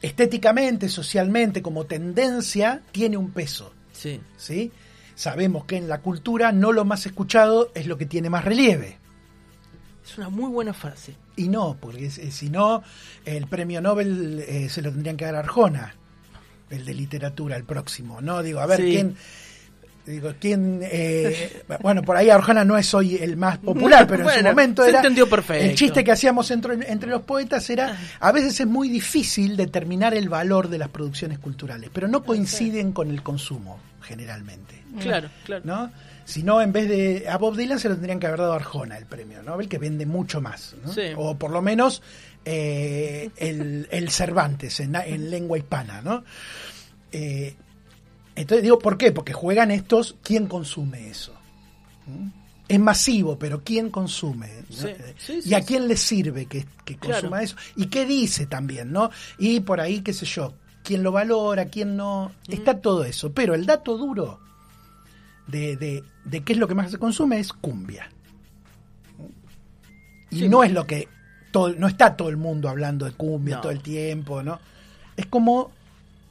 Estéticamente, 0.02 0.88
socialmente, 0.88 1.60
como 1.62 1.84
tendencia, 1.84 2.82
tiene 2.92 3.16
un 3.16 3.30
peso. 3.32 3.72
Sí. 3.92 4.20
¿sí? 4.36 4.72
Sabemos 5.14 5.64
que 5.66 5.76
en 5.76 5.88
la 5.88 6.00
cultura 6.00 6.52
no 6.52 6.72
lo 6.72 6.84
más 6.86 7.04
escuchado 7.04 7.70
es 7.74 7.86
lo 7.86 7.98
que 7.98 8.06
tiene 8.06 8.30
más 8.30 8.44
relieve. 8.44 8.98
Es 10.02 10.16
una 10.16 10.30
muy 10.30 10.50
buena 10.50 10.72
frase. 10.72 11.14
Y 11.36 11.48
no, 11.48 11.76
porque 11.78 12.06
eh, 12.06 12.30
si 12.30 12.48
no, 12.48 12.82
el 13.24 13.46
premio 13.46 13.80
Nobel 13.82 14.42
eh, 14.48 14.68
se 14.70 14.80
lo 14.82 14.90
tendrían 14.90 15.16
que 15.18 15.26
dar 15.26 15.36
a 15.36 15.40
Arjona, 15.40 15.94
el 16.70 16.84
de 16.86 16.94
literatura, 16.94 17.56
el 17.56 17.64
próximo. 17.64 18.20
No, 18.22 18.42
digo, 18.42 18.60
a 18.60 18.66
ver, 18.66 18.80
Sí. 18.80 18.90
¿quién? 18.92 19.16
Digo, 20.10 20.32
¿quién? 20.38 20.80
eh, 20.82 21.62
bueno, 21.82 22.02
por 22.02 22.16
ahí 22.16 22.28
Arjona 22.30 22.64
no 22.64 22.76
es 22.76 22.92
hoy 22.94 23.16
el 23.16 23.36
más 23.36 23.58
popular, 23.58 24.06
pero 24.08 24.28
en 24.30 24.38
su 24.38 24.44
momento 24.44 24.82
se 24.82 24.90
era. 24.90 24.98
entendió 24.98 25.28
perfecto. 25.28 25.64
El 25.64 25.74
chiste 25.74 26.04
que 26.04 26.12
hacíamos 26.12 26.50
entre, 26.50 26.74
entre 26.90 27.10
los 27.10 27.22
poetas 27.22 27.68
era: 27.70 27.96
a 28.18 28.32
veces 28.32 28.60
es 28.60 28.66
muy 28.66 28.88
difícil 28.88 29.56
determinar 29.56 30.14
el 30.14 30.28
valor 30.28 30.68
de 30.68 30.78
las 30.78 30.88
producciones 30.88 31.38
culturales, 31.38 31.90
pero 31.92 32.08
no 32.08 32.22
coinciden 32.24 32.92
con 32.92 33.10
el 33.10 33.22
consumo, 33.22 33.78
generalmente. 34.02 34.82
Claro, 35.00 35.28
claro. 35.44 35.62
¿no? 35.64 35.90
Si 36.24 36.42
no, 36.42 36.60
en 36.60 36.72
vez 36.72 36.88
de 36.88 37.28
a 37.28 37.38
Bob 37.38 37.56
Dylan 37.56 37.78
se 37.80 37.88
lo 37.88 37.94
tendrían 37.94 38.20
que 38.20 38.26
haber 38.26 38.40
dado 38.40 38.52
a 38.52 38.56
Arjona 38.56 38.96
el 38.98 39.06
premio 39.06 39.42
Nobel, 39.42 39.68
que 39.68 39.78
vende 39.78 40.06
mucho 40.06 40.40
más. 40.40 40.76
¿no? 40.84 40.92
Sí. 40.92 41.12
O 41.16 41.36
por 41.36 41.50
lo 41.50 41.60
menos 41.62 42.02
eh, 42.44 43.30
el, 43.36 43.88
el 43.90 44.10
Cervantes 44.10 44.80
en, 44.80 44.94
en 44.94 45.30
lengua 45.30 45.58
hispana. 45.58 46.02
¿no? 46.02 46.22
Eh, 47.12 47.54
entonces 48.36 48.62
digo, 48.62 48.78
¿por 48.78 48.96
qué? 48.96 49.12
Porque 49.12 49.32
juegan 49.32 49.70
estos, 49.70 50.16
¿quién 50.22 50.46
consume 50.46 51.08
eso? 51.10 51.32
¿Mm? 52.06 52.28
Es 52.68 52.78
masivo, 52.78 53.36
pero 53.38 53.62
¿quién 53.64 53.90
consume? 53.90 54.48
¿no? 54.70 54.76
Sí, 54.76 54.88
sí, 55.18 55.40
¿Y 55.44 55.54
a 55.54 55.62
quién 55.62 55.88
le 55.88 55.96
sirve 55.96 56.46
que, 56.46 56.64
que 56.84 56.96
consuma 56.96 57.38
Claro. 57.38 57.44
eso? 57.44 57.56
¿Y 57.76 57.86
qué 57.86 58.06
dice 58.06 58.46
también? 58.46 58.92
¿no? 58.92 59.10
Y 59.38 59.58
por 59.60 59.80
ahí, 59.80 60.02
qué 60.02 60.12
sé 60.12 60.24
yo, 60.24 60.54
quién 60.84 61.02
lo 61.02 61.10
valora, 61.10 61.64
quién 61.66 61.96
no. 61.96 62.30
Está 62.46 62.80
todo 62.80 63.04
eso. 63.04 63.32
Pero 63.32 63.54
el 63.56 63.66
dato 63.66 63.98
duro 63.98 64.38
de, 65.48 65.76
de, 65.76 66.04
de 66.24 66.44
qué 66.44 66.52
es 66.52 66.58
lo 66.60 66.68
que 66.68 66.76
más 66.76 66.92
se 66.92 66.98
consume 66.98 67.40
es 67.40 67.52
cumbia. 67.52 68.08
Y 70.30 70.38
Sí. 70.40 70.48
no 70.48 70.62
es 70.62 70.72
lo 70.72 70.86
que. 70.86 71.08
Todo, 71.50 71.72
no 71.74 71.88
está 71.88 72.16
todo 72.16 72.28
el 72.28 72.36
mundo 72.36 72.68
hablando 72.68 73.04
de 73.04 73.10
cumbia 73.12 73.56
No. 73.56 73.62
todo 73.62 73.72
el 73.72 73.80
tiempo, 73.80 74.44
¿no? 74.44 74.60
Es 75.16 75.26
como 75.26 75.72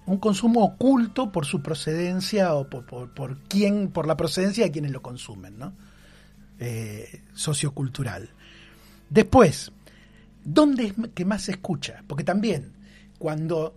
un 0.10 0.18
consumo 0.18 0.64
oculto 0.64 1.32
por 1.32 1.46
su 1.46 1.62
procedencia 1.62 2.56
o 2.56 2.68
por, 2.68 2.86
por, 2.86 3.10
por 3.14 3.38
quién, 3.44 3.90
por 3.90 4.08
la 4.08 4.18
procedencia 4.18 4.66
de 4.66 4.72
quienes 4.72 4.92
lo 4.92 5.02
consumen, 5.02 5.58
¿no? 5.60 5.74
Eh, 6.60 7.22
sociocultural. 7.34 8.30
Después, 9.10 9.72
¿dónde 10.44 10.86
es 10.88 10.94
que 11.14 11.26
más 11.26 11.44
se 11.44 11.52
escucha? 11.52 12.04
Porque 12.08 12.24
también, 12.24 12.74
cuando 13.20 13.76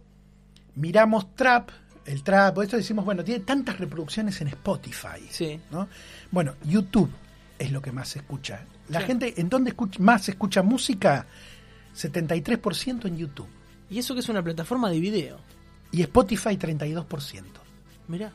miramos 0.75 1.35
trap, 1.35 1.69
el 2.07 2.23
trap, 2.23 2.59
esto 2.63 2.77
decimos, 2.79 3.05
bueno, 3.05 3.23
tiene 3.23 3.45
tantas 3.45 3.79
reproducciones 3.79 4.41
en 4.41 4.49
Spotify. 4.49 5.27
Sí. 5.31 5.61
¿no? 5.71 5.89
Bueno, 6.31 6.55
YouTube 6.65 7.11
es 7.59 7.71
lo 7.73 7.83
que 7.83 7.93
más 7.93 8.09
se 8.09 8.21
escucha. 8.21 8.65
La 8.89 9.01
Sí. 9.01 9.07
gente, 9.07 9.35
¿en 9.41 9.49
dónde 9.51 9.71
escucha, 9.71 10.01
más 10.03 10.25
se 10.25 10.31
escucha 10.33 10.63
música? 10.63 11.27
73% 11.95 13.07
en 13.07 13.19
YouTube. 13.19 13.49
Y 13.91 13.99
eso 13.99 14.15
que 14.15 14.21
es 14.21 14.29
una 14.31 14.43
plataforma 14.43 14.89
de 14.91 14.99
video. 14.99 15.39
Y 15.93 16.03
Spotify 16.03 16.57
32%. 16.57 17.43
Mirá. 18.09 18.33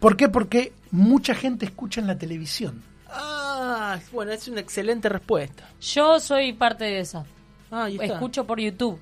¿Por 0.00 0.16
qué? 0.16 0.28
Porque 0.28 0.72
mucha 0.90 1.34
gente 1.34 1.66
escucha 1.66 2.00
en 2.00 2.06
la 2.06 2.18
televisión. 2.18 2.82
Ah, 3.10 3.98
bueno, 4.12 4.32
es 4.32 4.46
una 4.48 4.60
excelente 4.60 5.08
respuesta. 5.08 5.68
Yo 5.80 6.18
soy 6.20 6.52
parte 6.52 6.84
de 6.84 7.00
esa. 7.00 7.24
Ah, 7.70 7.84
ahí 7.84 7.94
está. 8.00 8.14
Escucho 8.14 8.46
por 8.46 8.60
YouTube. 8.60 8.98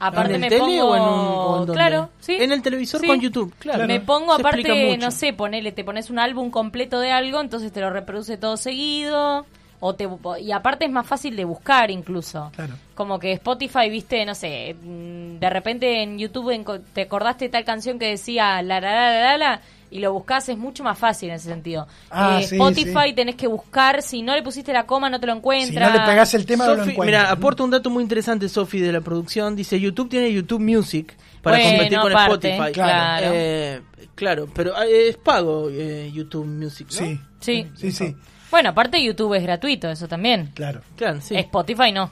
Aparte 0.00 0.30
¿En 0.30 0.34
el 0.36 0.40
me 0.42 0.48
tele 0.48 0.60
pongo 0.60 0.84
o 0.90 0.96
en 0.96 1.02
un- 1.02 1.08
o 1.08 1.52
en 1.54 1.58
dónde? 1.66 1.72
claro, 1.72 2.10
sí. 2.20 2.36
En 2.38 2.52
el 2.52 2.62
televisor 2.62 3.00
Sí. 3.00 3.06
con 3.08 3.20
YouTube, 3.20 3.52
claro. 3.58 3.84
Me 3.88 3.98
pongo 4.00 4.36
Se 4.36 4.42
aparte, 4.42 4.96
no 4.96 5.10
sé, 5.10 5.32
ponele, 5.32 5.72
te 5.72 5.82
pones 5.82 6.08
un 6.08 6.20
álbum 6.20 6.50
completo 6.52 7.00
de 7.00 7.10
algo, 7.10 7.40
entonces 7.40 7.72
te 7.72 7.80
lo 7.80 7.90
reproduce 7.90 8.36
todo 8.36 8.56
seguido. 8.56 9.44
O 9.80 9.94
te, 9.94 10.08
y 10.40 10.50
aparte 10.50 10.86
es 10.86 10.90
más 10.90 11.06
fácil 11.06 11.36
de 11.36 11.44
buscar 11.44 11.90
incluso. 11.90 12.50
Claro. 12.56 12.74
Como 12.96 13.18
que 13.18 13.32
Spotify, 13.34 13.88
viste, 13.88 14.24
no 14.26 14.34
sé, 14.34 14.74
mm, 14.74 15.38
de 15.38 15.50
repente 15.50 16.02
en 16.02 16.18
YouTube 16.18 16.52
te 16.92 17.02
acordaste 17.02 17.48
tal 17.48 17.64
canción 17.64 17.98
que 17.98 18.06
decía 18.08 18.60
la 18.62 18.80
la 18.80 18.92
la 18.92 19.10
la 19.10 19.20
la, 19.20 19.38
la, 19.38 19.60
y 19.90 20.00
lo 20.00 20.12
buscas, 20.12 20.48
es 20.48 20.58
mucho 20.58 20.82
más 20.82 20.98
fácil 20.98 21.28
en 21.30 21.36
ese 21.36 21.48
sentido. 21.48 21.86
Ah, 22.10 22.40
Eh, 22.40 22.46
sí, 22.46 22.56
Spotify 22.56 23.08
sí. 23.10 23.12
tenés 23.14 23.36
que 23.36 23.46
buscar, 23.46 24.02
si 24.02 24.22
no 24.22 24.34
le 24.34 24.42
pusiste 24.42 24.72
la 24.72 24.84
coma 24.84 25.08
no 25.10 25.20
te 25.20 25.26
lo 25.28 25.32
Si 25.34 25.38
encuentras. 25.38 25.92
no 25.92 25.98
le 25.98 26.04
pegás 26.04 26.34
el 26.34 26.44
tema, 26.44 26.66
no 26.66 26.74
lo 26.74 26.82
encuentras. 26.82 27.06
mira, 27.06 27.30
aporta 27.30 27.62
un 27.62 27.70
dato 27.70 27.88
muy 27.88 28.02
interesante, 28.02 28.48
Sofi, 28.48 28.80
de 28.80 28.90
la 28.92 29.00
producción. 29.00 29.54
Dice, 29.54 29.78
YouTube 29.78 30.08
tiene 30.10 30.32
YouTube 30.32 30.60
Music 30.60 31.16
para 31.40 31.56
Bueno, 31.58 31.70
competir 31.70 31.98
con 32.00 32.12
aparte, 32.12 32.50
Spotify. 32.50 32.72
claro. 32.72 33.26
Eh, 33.32 33.80
claro, 34.16 34.48
pero 34.52 34.82
eh, 34.82 35.08
es 35.10 35.16
pago 35.16 35.68
eh, 35.70 36.10
YouTube 36.12 36.46
Music, 36.46 36.88
¿no? 36.90 36.96
Sí, 36.98 37.20
Sí. 37.40 37.66
sí, 37.76 37.92
sí, 37.92 38.16
Bueno, 38.50 38.70
aparte 38.70 39.02
YouTube 39.02 39.34
es 39.34 39.42
gratuito, 39.42 39.90
eso 39.90 40.08
también. 40.08 40.50
claro. 40.54 40.80
Claro, 40.96 41.20
sí. 41.20 41.36
Spotify 41.36 41.92
no. 41.92 42.10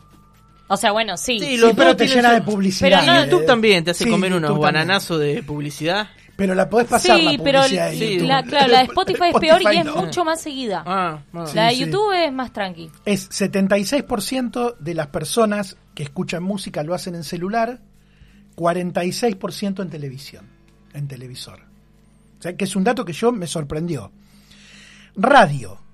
O 0.68 0.76
sea, 0.76 0.92
bueno, 0.92 1.16
sí. 1.16 1.38
Sí, 1.38 1.56
los 1.56 1.74
pero 1.74 1.94
te 1.96 2.08
llena 2.08 2.32
de 2.32 2.42
publicidad. 2.42 3.02
Pero 3.04 3.12
no, 3.12 3.24
YouTube 3.24 3.46
también 3.46 3.84
te 3.84 3.92
hace 3.92 4.04
Sí, 4.04 4.10
comer 4.10 4.32
unos 4.32 4.58
bananazos 4.58 5.20
de 5.20 5.42
publicidad. 5.42 6.08
Pero 6.36 6.54
la 6.54 6.68
podés 6.68 6.86
pasar 6.86 7.18
la 7.18 7.30
sí, 7.30 7.38
pero 7.42 7.60
publicidad 7.60 7.90
de 7.90 7.96
sí, 7.96 8.12
YouTube. 8.14 8.28
la, 8.28 8.42
claro, 8.42 8.68
la 8.68 8.78
de 8.78 8.84
Spotify 8.84 9.24
es 9.32 9.40
peor 9.40 9.62
y 9.62 9.76
es 9.78 9.86
mucho 9.86 10.24
más 10.24 10.40
seguida. 10.40 10.82
Ah, 10.84 11.22
ah. 11.32 11.44
la 11.54 11.68
de. 11.68 11.78
YouTube 11.78 12.12
es 12.12 12.32
más 12.32 12.52
tranqui. 12.52 12.90
Es 13.06 13.30
76% 13.30 14.76
de 14.78 14.94
las 14.94 15.06
personas 15.06 15.78
que 15.94 16.02
escuchan 16.02 16.42
música 16.42 16.82
lo 16.82 16.92
hacen 16.92 17.14
en 17.14 17.24
celular, 17.24 17.80
46% 18.54 19.80
en 19.80 19.88
televisión, 19.88 20.46
en 20.92 21.08
televisor. 21.08 21.60
O 22.38 22.42
sea, 22.42 22.54
que 22.54 22.64
es 22.64 22.76
un 22.76 22.84
dato 22.84 23.04
que 23.04 23.14
yo 23.14 23.32
me 23.32 23.46
sorprendió. 23.46 24.12
Radio. 25.16 25.85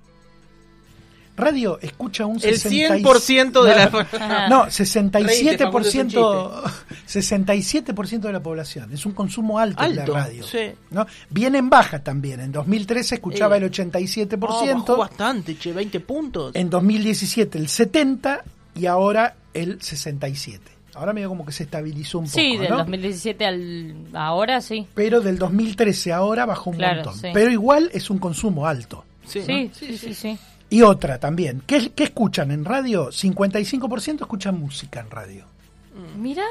Radio 1.37 1.79
escucha 1.81 2.27
un 2.27 2.37
El 2.37 2.59
66 2.59 3.05
100% 3.05 3.63
de 3.65 3.75
la... 3.75 4.49
No, 4.51 4.65
Reíte, 4.69 5.59
Facundo, 5.65 5.89
es 5.89 5.95
un 5.95 6.11
67%, 6.11 6.63
67% 7.09 8.21
de 8.21 8.33
la 8.33 8.43
población. 8.43 8.93
Es 8.93 9.07
un 9.07 9.13
consumo 9.13 9.59
alto, 9.59 9.83
de 9.83 9.95
la 9.95 10.03
Alto, 10.03 10.15
radio. 10.15 10.45
sí. 10.47 10.73
¿no? 10.91 11.07
Viene 11.31 11.59
en 11.59 11.71
baja 11.71 12.03
también. 12.03 12.41
En 12.41 12.53
2013 12.53 13.15
escuchaba 13.17 13.57
Eh. 13.57 13.61
el 13.65 13.71
87%. 13.71 14.39
Oh, 14.49 14.75
bajó 14.79 14.97
bastante, 14.99 15.57
che, 15.59 15.73
20 15.73 16.01
puntos. 16.01 16.55
En 16.55 16.69
2017 16.69 17.59
el 17.59 17.69
70 17.69 18.43
y 18.75 18.87
ahora 18.87 19.35
el 19.55 19.81
67. 19.81 20.71
Ahora 20.95 21.15
medio 21.15 21.31
como 21.31 21.47
que 21.47 21.53
se 21.53 21.63
estabilizó 21.63 22.19
un 22.19 22.27
Sí, 22.27 22.51
poco, 22.53 22.63
del 22.63 22.71
¿no? 22.73 22.77
2017 22.79 23.47
al 23.47 23.95
ahora 24.13 24.61
sí. 24.61 24.87
Pero 24.95 25.23
del 25.23 25.39
2013 25.39 26.13
a 26.13 26.17
ahora 26.19 26.45
bajó 26.45 26.69
un 26.71 26.77
Claro, 26.77 26.97
montón. 26.97 27.15
sí. 27.19 27.29
Pero 27.33 27.51
igual 27.51 27.91
es 27.95 28.11
un 28.11 28.19
consumo 28.19 28.67
alto. 28.67 29.03
Sí, 29.27 29.41
Sí, 29.43 29.65
¿no? 29.69 29.75
sí, 29.75 29.97
sí, 29.97 30.13
sí. 30.15 30.39
Y 30.73 30.83
otra 30.83 31.19
también. 31.19 31.63
¿Qué, 31.67 31.93
qué 31.93 32.05
escuchan 32.05 32.51
en 32.51 32.65
radio? 32.65 33.09
55% 33.11 34.23
escuchan 34.23 34.59
música 34.59 35.01
en 35.01 35.11
radio. 35.11 35.45
Mira, 36.17 36.45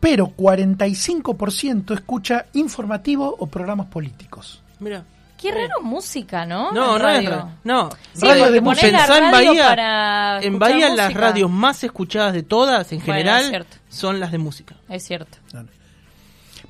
Pero 0.00 0.32
45% 0.36 1.94
escucha 1.94 2.46
informativo 2.54 3.34
o 3.38 3.46
programas 3.46 3.86
políticos. 3.86 4.60
Mira. 4.80 5.04
qué 5.40 5.52
raro 5.52 5.82
música, 5.82 6.46
¿no? 6.46 6.72
No, 6.72 6.80
En 6.82 6.88
no 6.90 6.96
es 6.96 7.02
radio. 7.02 7.30
ra- 7.30 7.48
No, 7.64 7.90
Sí, 8.14 8.26
radio- 8.26 8.46
la 8.46 8.50
pensá 9.06 9.18
en 9.18 9.32
radio 9.32 9.48
Bahía, 9.50 10.38
en 10.42 10.58
Bahía 10.58 10.88
las 10.88 11.06
música. 11.10 11.20
radios 11.20 11.50
más 11.50 11.84
escuchadas 11.84 12.32
de 12.32 12.42
todas, 12.42 12.90
en 12.92 12.98
Bueno, 12.98 13.12
general, 13.12 13.66
son 13.90 14.20
las 14.20 14.32
de 14.32 14.38
música. 14.38 14.74
Es 14.88 15.04
cierto. 15.04 15.36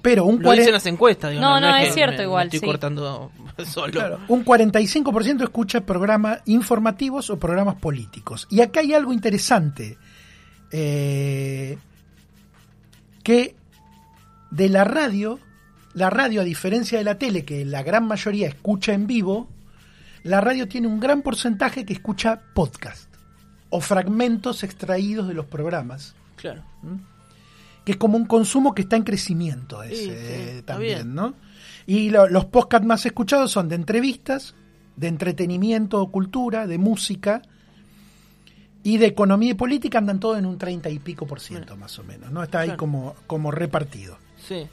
Pero 0.03 0.25
un, 0.25 0.43
Lo 0.43 0.51
dicen 0.51 0.67
40 0.67 0.73
las 0.73 0.87
encuestas, 0.87 1.31
digo, 1.31 1.41
No, 1.43 1.61
no, 1.61 1.77
es 1.77 1.83
es 1.85 1.89
que 1.89 1.95
cierto 1.95 2.13
me- 2.13 2.19
me 2.19 2.25
igual, 2.25 2.47
estoy 2.49 2.61
sí. 2.61 2.67
cortando 2.67 3.31
solo. 3.67 3.93
Claro, 3.93 4.21
un 4.29 4.45
45% 4.45 5.43
escucha 5.45 5.81
programas 5.83 6.41
informativos 6.47 7.31
o 7.31 7.39
programas 7.39 7.77
políticos. 7.77 8.47
Y 8.51 8.61
acá 8.61 8.81
hay 8.81 8.95
algo 8.95 9.13
interesante, 9.13 9.97
eh, 10.71 11.79
que 13.23 13.55
de 14.51 14.69
la 14.69 14.85
radio, 14.85 15.39
la 15.95 16.11
radio 16.11 16.41
a 16.41 16.45
diferencia 16.45 16.99
de 16.99 17.05
la 17.05 17.19
tele, 17.19 17.45
que 17.45 17.65
la 17.65 17.83
gran 17.83 18.07
mayoría 18.07 18.49
escucha 18.49 18.93
en 18.93 19.07
vivo, 19.07 19.49
la 20.23 20.41
radio 20.41 20.69
tiene 20.69 20.87
un 20.89 21.01
gran 21.01 21.23
porcentaje 21.23 21.85
que 21.85 21.93
escucha 21.93 22.41
podcast 22.55 23.09
o 23.71 23.81
fragmentos 23.81 24.63
extraídos 24.63 25.29
de 25.29 25.35
los 25.35 25.47
programas, 25.47 26.15
Claro. 26.37 26.63
que 27.85 27.93
es 27.93 27.99
como 27.99 28.17
un 28.17 28.25
consumo 28.27 28.75
que 28.75 28.83
está 28.83 28.97
en 28.97 29.03
crecimiento 29.03 29.83
ese, 29.83 29.97
Sí, 29.97 30.05
sí, 30.05 30.13
está 30.59 30.75
también. 30.75 31.15
¿no? 31.15 31.35
Y 31.87 32.11
lo- 32.11 32.29
los 32.29 32.47
podcasts 32.47 32.87
más 32.87 33.05
escuchados 33.07 33.51
son 33.53 33.69
de 33.69 33.75
entrevistas, 33.77 34.55
de 34.97 35.09
entretenimiento 35.09 36.07
cultura, 36.09 36.67
de 36.67 36.79
música 36.79 37.43
y 38.83 38.99
de 38.99 39.07
economía 39.07 39.53
y 39.53 39.55
política 39.55 39.99
andan 39.99 40.21
todos 40.21 40.39
en 40.39 40.47
un 40.47 40.59
30 40.59 40.91
y 40.91 40.99
pico 40.99 41.27
por 41.27 41.41
ciento 41.41 41.77
más 41.77 41.99
o 41.99 42.05
menos, 42.05 42.31
¿no? 42.31 42.43
Está 42.43 42.61
ahí 42.61 42.67
Claro. 42.69 42.79
como, 42.79 43.15
como 43.27 43.51
repartido. 43.51 44.19
Sí. 44.47 44.67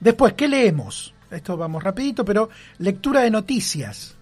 Después, 0.00 0.34
¿qué 0.34 0.48
leemos? 0.48 1.14
Esto 1.30 1.56
vamos 1.56 1.82
rapidito, 1.82 2.24
pero 2.24 2.50
lectura 2.78 3.20
de 3.22 3.30
noticias. 3.30 4.16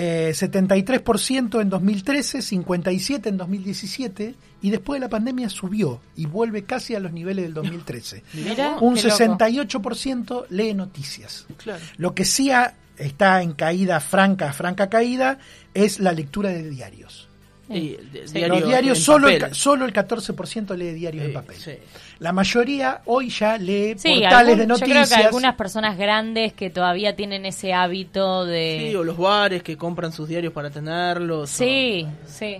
Eh, 0.00 0.30
73% 0.32 1.60
en 1.60 1.68
2013, 1.68 2.38
57% 2.38 3.26
en 3.26 3.36
2017 3.36 4.34
y 4.62 4.70
después 4.70 5.00
de 5.00 5.06
la 5.06 5.10
pandemia 5.10 5.48
subió 5.50 6.00
y 6.14 6.26
vuelve 6.26 6.62
casi 6.62 6.94
a 6.94 7.00
los 7.00 7.12
niveles 7.12 7.44
del 7.46 7.54
2013. 7.54 8.22
Mira, 8.34 8.76
Un 8.80 8.94
qué 8.94 9.02
loco. 9.08 9.16
68% 9.18 10.46
lee 10.50 10.72
noticias. 10.74 11.46
Claro. 11.56 11.82
Lo 11.96 12.14
que 12.14 12.24
sí 12.24 12.50
ha- 12.52 12.74
está 12.96 13.42
en 13.42 13.52
caída 13.54 13.98
franca, 14.00 14.52
franca 14.52 14.88
caída, 14.88 15.38
es 15.74 15.98
la 16.00 16.12
lectura 16.12 16.50
de 16.50 16.68
diarios. 16.70 17.27
Sí. 17.70 17.98
diario 18.32 18.48
Los 18.60 18.66
diarios, 18.68 18.98
en 18.98 19.04
solo 19.04 19.28
el, 19.28 19.54
solo 19.54 19.84
el 19.84 19.92
14% 19.92 20.74
lee 20.76 20.92
diarios 20.92 21.24
en 21.26 21.30
Eh, 21.30 21.34
papel. 21.34 21.56
sí. 21.56 21.72
La 22.18 22.32
mayoría 22.32 23.02
hoy 23.04 23.28
ya 23.28 23.58
lee 23.58 23.94
Sí, 23.98 24.08
portales 24.20 24.32
algún- 24.32 24.56
de 24.58 24.62
yo 24.64 24.68
noticias. 24.68 25.08
creo 25.08 25.18
que 25.18 25.24
algunas 25.26 25.54
personas 25.54 25.98
grandes 25.98 26.52
que 26.54 26.70
todavía 26.70 27.14
tienen 27.14 27.44
ese 27.46 27.72
hábito 27.74 28.44
de... 28.46 28.86
Sí, 28.88 28.96
o 28.96 29.04
los 29.04 29.18
bares 29.18 29.62
que 29.62 29.76
compran 29.76 30.12
sus 30.12 30.28
diarios 30.28 30.52
para 30.52 30.70
tenerlos. 30.70 31.50
Sí, 31.50 32.06
sí. 32.26 32.56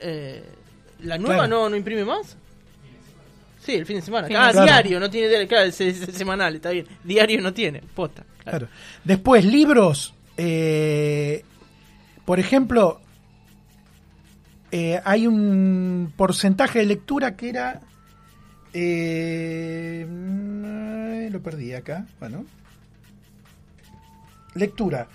eh, 0.00 0.42
¿La 1.04 1.16
nueva 1.16 1.44
Claro. 1.46 1.48
no, 1.48 1.68
no 1.70 1.76
imprime 1.76 2.04
más? 2.04 2.36
Sí, 3.64 3.74
el 3.74 3.86
fin 3.86 3.96
de 3.96 4.02
semana. 4.02 4.26
Fin 4.26 4.36
ah, 4.38 4.52
diario, 4.52 4.98
no 4.98 5.08
tiene 5.10 5.28
diario. 5.28 5.46
Claro, 5.48 5.64
es, 5.66 5.80
es- 5.80 6.00
es 6.08 6.14
semanal, 6.14 6.56
está 6.56 6.70
bien. 6.70 6.86
Diario 7.04 7.40
no 7.40 7.52
tiene, 7.52 7.82
posta. 7.94 8.24
Claro. 8.42 8.58
Claro. 8.66 8.68
Después, 9.04 9.44
libros. 9.44 10.14
eh, 10.36 11.44
por 12.24 12.40
ejemplo, 12.40 13.00
eh, 14.72 15.00
hay 15.04 15.26
un 15.26 16.12
porcentaje 16.16 16.80
de 16.80 16.86
lectura 16.86 17.36
que 17.36 17.48
era. 17.48 17.80
eh, 18.72 20.06
lo 21.30 21.40
perdí 21.42 21.72
acá. 21.74 22.06
Bueno. 22.18 22.44
Lectura. 24.54 25.08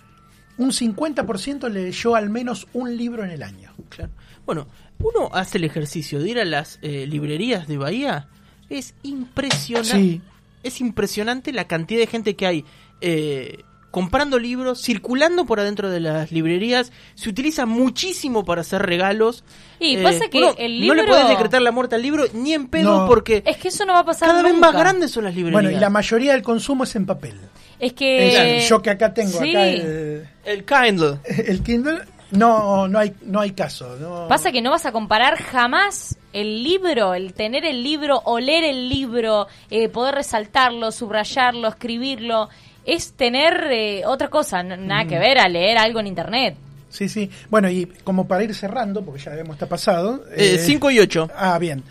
Un 0.57 0.71
50% 0.71 1.69
leyó 1.69 2.15
al 2.15 2.29
menos 2.29 2.67
un 2.73 2.95
libro 2.95 3.23
en 3.23 3.31
el 3.31 3.43
año. 3.43 3.73
Claro. 3.89 4.11
Bueno, 4.45 4.67
uno 4.99 5.29
hace 5.33 5.57
el 5.57 5.65
ejercicio 5.65 6.19
de 6.19 6.29
ir 6.29 6.39
a 6.39 6.45
las 6.45 6.79
eh, 6.81 7.05
librerías 7.07 7.67
de 7.67 7.77
Bahía. 7.77 8.27
Es 8.69 8.93
impresionante. 9.03 9.97
Sí. 9.97 10.21
Es 10.63 10.81
impresionante 10.81 11.51
la 11.53 11.67
cantidad 11.67 11.99
de 11.99 12.07
gente 12.07 12.35
que 12.35 12.47
hay 12.47 12.65
eh, 13.01 13.63
comprando 13.95 14.39
libros, 14.39 14.81
circulando 14.81 15.45
por 15.45 15.61
adentro 15.61 15.89
de 15.89 16.01
las 16.01 16.29
librerías. 16.33 16.91
Se 17.13 17.29
utiliza 17.29 17.65
muchísimo 17.65 18.43
para 18.43 18.59
hacer 18.59 18.81
regalos. 18.81 19.45
Y 19.79 19.95
Eh, 19.95 20.03
pasa 20.03 20.27
que 20.29 20.39
el 20.57 20.85
No 20.85 20.93
le 20.93 21.03
libro- 21.03 21.05
podés 21.07 21.29
decretar 21.29 21.61
la 21.61 21.71
muerte 21.71 21.95
al 21.95 22.01
libro 22.01 22.25
ni 22.33 22.51
en 22.53 22.67
pedo 22.67 22.99
No. 23.03 23.07
porque 23.07 23.41
Es 23.45 23.55
que 23.55 23.69
eso 23.69 23.85
no 23.85 23.93
va 23.93 23.99
a 23.99 24.03
pasar 24.05 24.27
cada 24.27 24.43
vez 24.43 24.53
más 24.53 24.73
grandes 24.73 25.11
son 25.11 25.23
las 25.23 25.33
librerías. 25.33 25.63
Bueno, 25.63 25.77
y 25.77 25.79
la 25.79 25.89
mayoría 25.89 26.33
del 26.33 26.41
consumo 26.43 26.83
es 26.83 26.93
en 26.97 27.05
papel. 27.05 27.39
Es 27.79 27.93
que... 27.93 28.57
Es- 28.57 28.67
yo 28.67 28.81
que 28.81 28.89
acá 28.89 29.13
tengo 29.13 29.39
sí. 29.39 29.51
acá 29.51 29.65
el, 29.65 30.27
El 30.43 30.65
Kindle. 30.65 31.19
el 31.47 31.63
Kindle, 31.63 31.99
no, 32.31 32.89
no 32.89 32.99
hay, 32.99 33.13
no 33.23 33.39
hay 33.39 33.51
caso. 33.51 33.95
no. 33.97 34.27
Pasa 34.27 34.51
que 34.51 34.61
no 34.61 34.71
vas 34.71 34.85
a 34.85 34.91
comparar 34.91 35.37
jamás 35.41 36.17
el 36.33 36.63
libro, 36.65 37.13
el 37.13 37.33
tener 37.33 37.63
el 37.63 37.81
libro, 37.81 38.21
oler 38.25 38.65
el 38.65 38.89
libro, 38.89 39.47
eh, 39.69 39.87
poder 39.87 40.15
resaltarlo, 40.15 40.91
subrayarlo, 40.91 41.69
escribirlo. 41.69 42.49
Es 42.85 43.13
tener 43.13 43.67
eh, 43.71 44.03
otra 44.05 44.29
cosa, 44.29 44.61
nada 44.63 45.05
que 45.05 45.17
ver 45.19 45.39
a 45.39 45.47
leer 45.49 45.77
algo 45.77 45.99
en 45.99 46.07
internet. 46.07 46.55
Sí, 46.89 47.09
sí. 47.09 47.29
Bueno, 47.49 47.69
y 47.69 47.85
como 48.03 48.27
para 48.27 48.43
ir 48.43 48.53
cerrando, 48.55 49.03
porque 49.03 49.21
ya 49.21 49.33
hemos 49.33 49.55
está 49.55 49.67
pasado. 49.67 50.23
5 50.37 50.91
y 50.91 50.99
8. 50.99 51.29
Ah, 51.35 51.57
bien. 51.59 51.83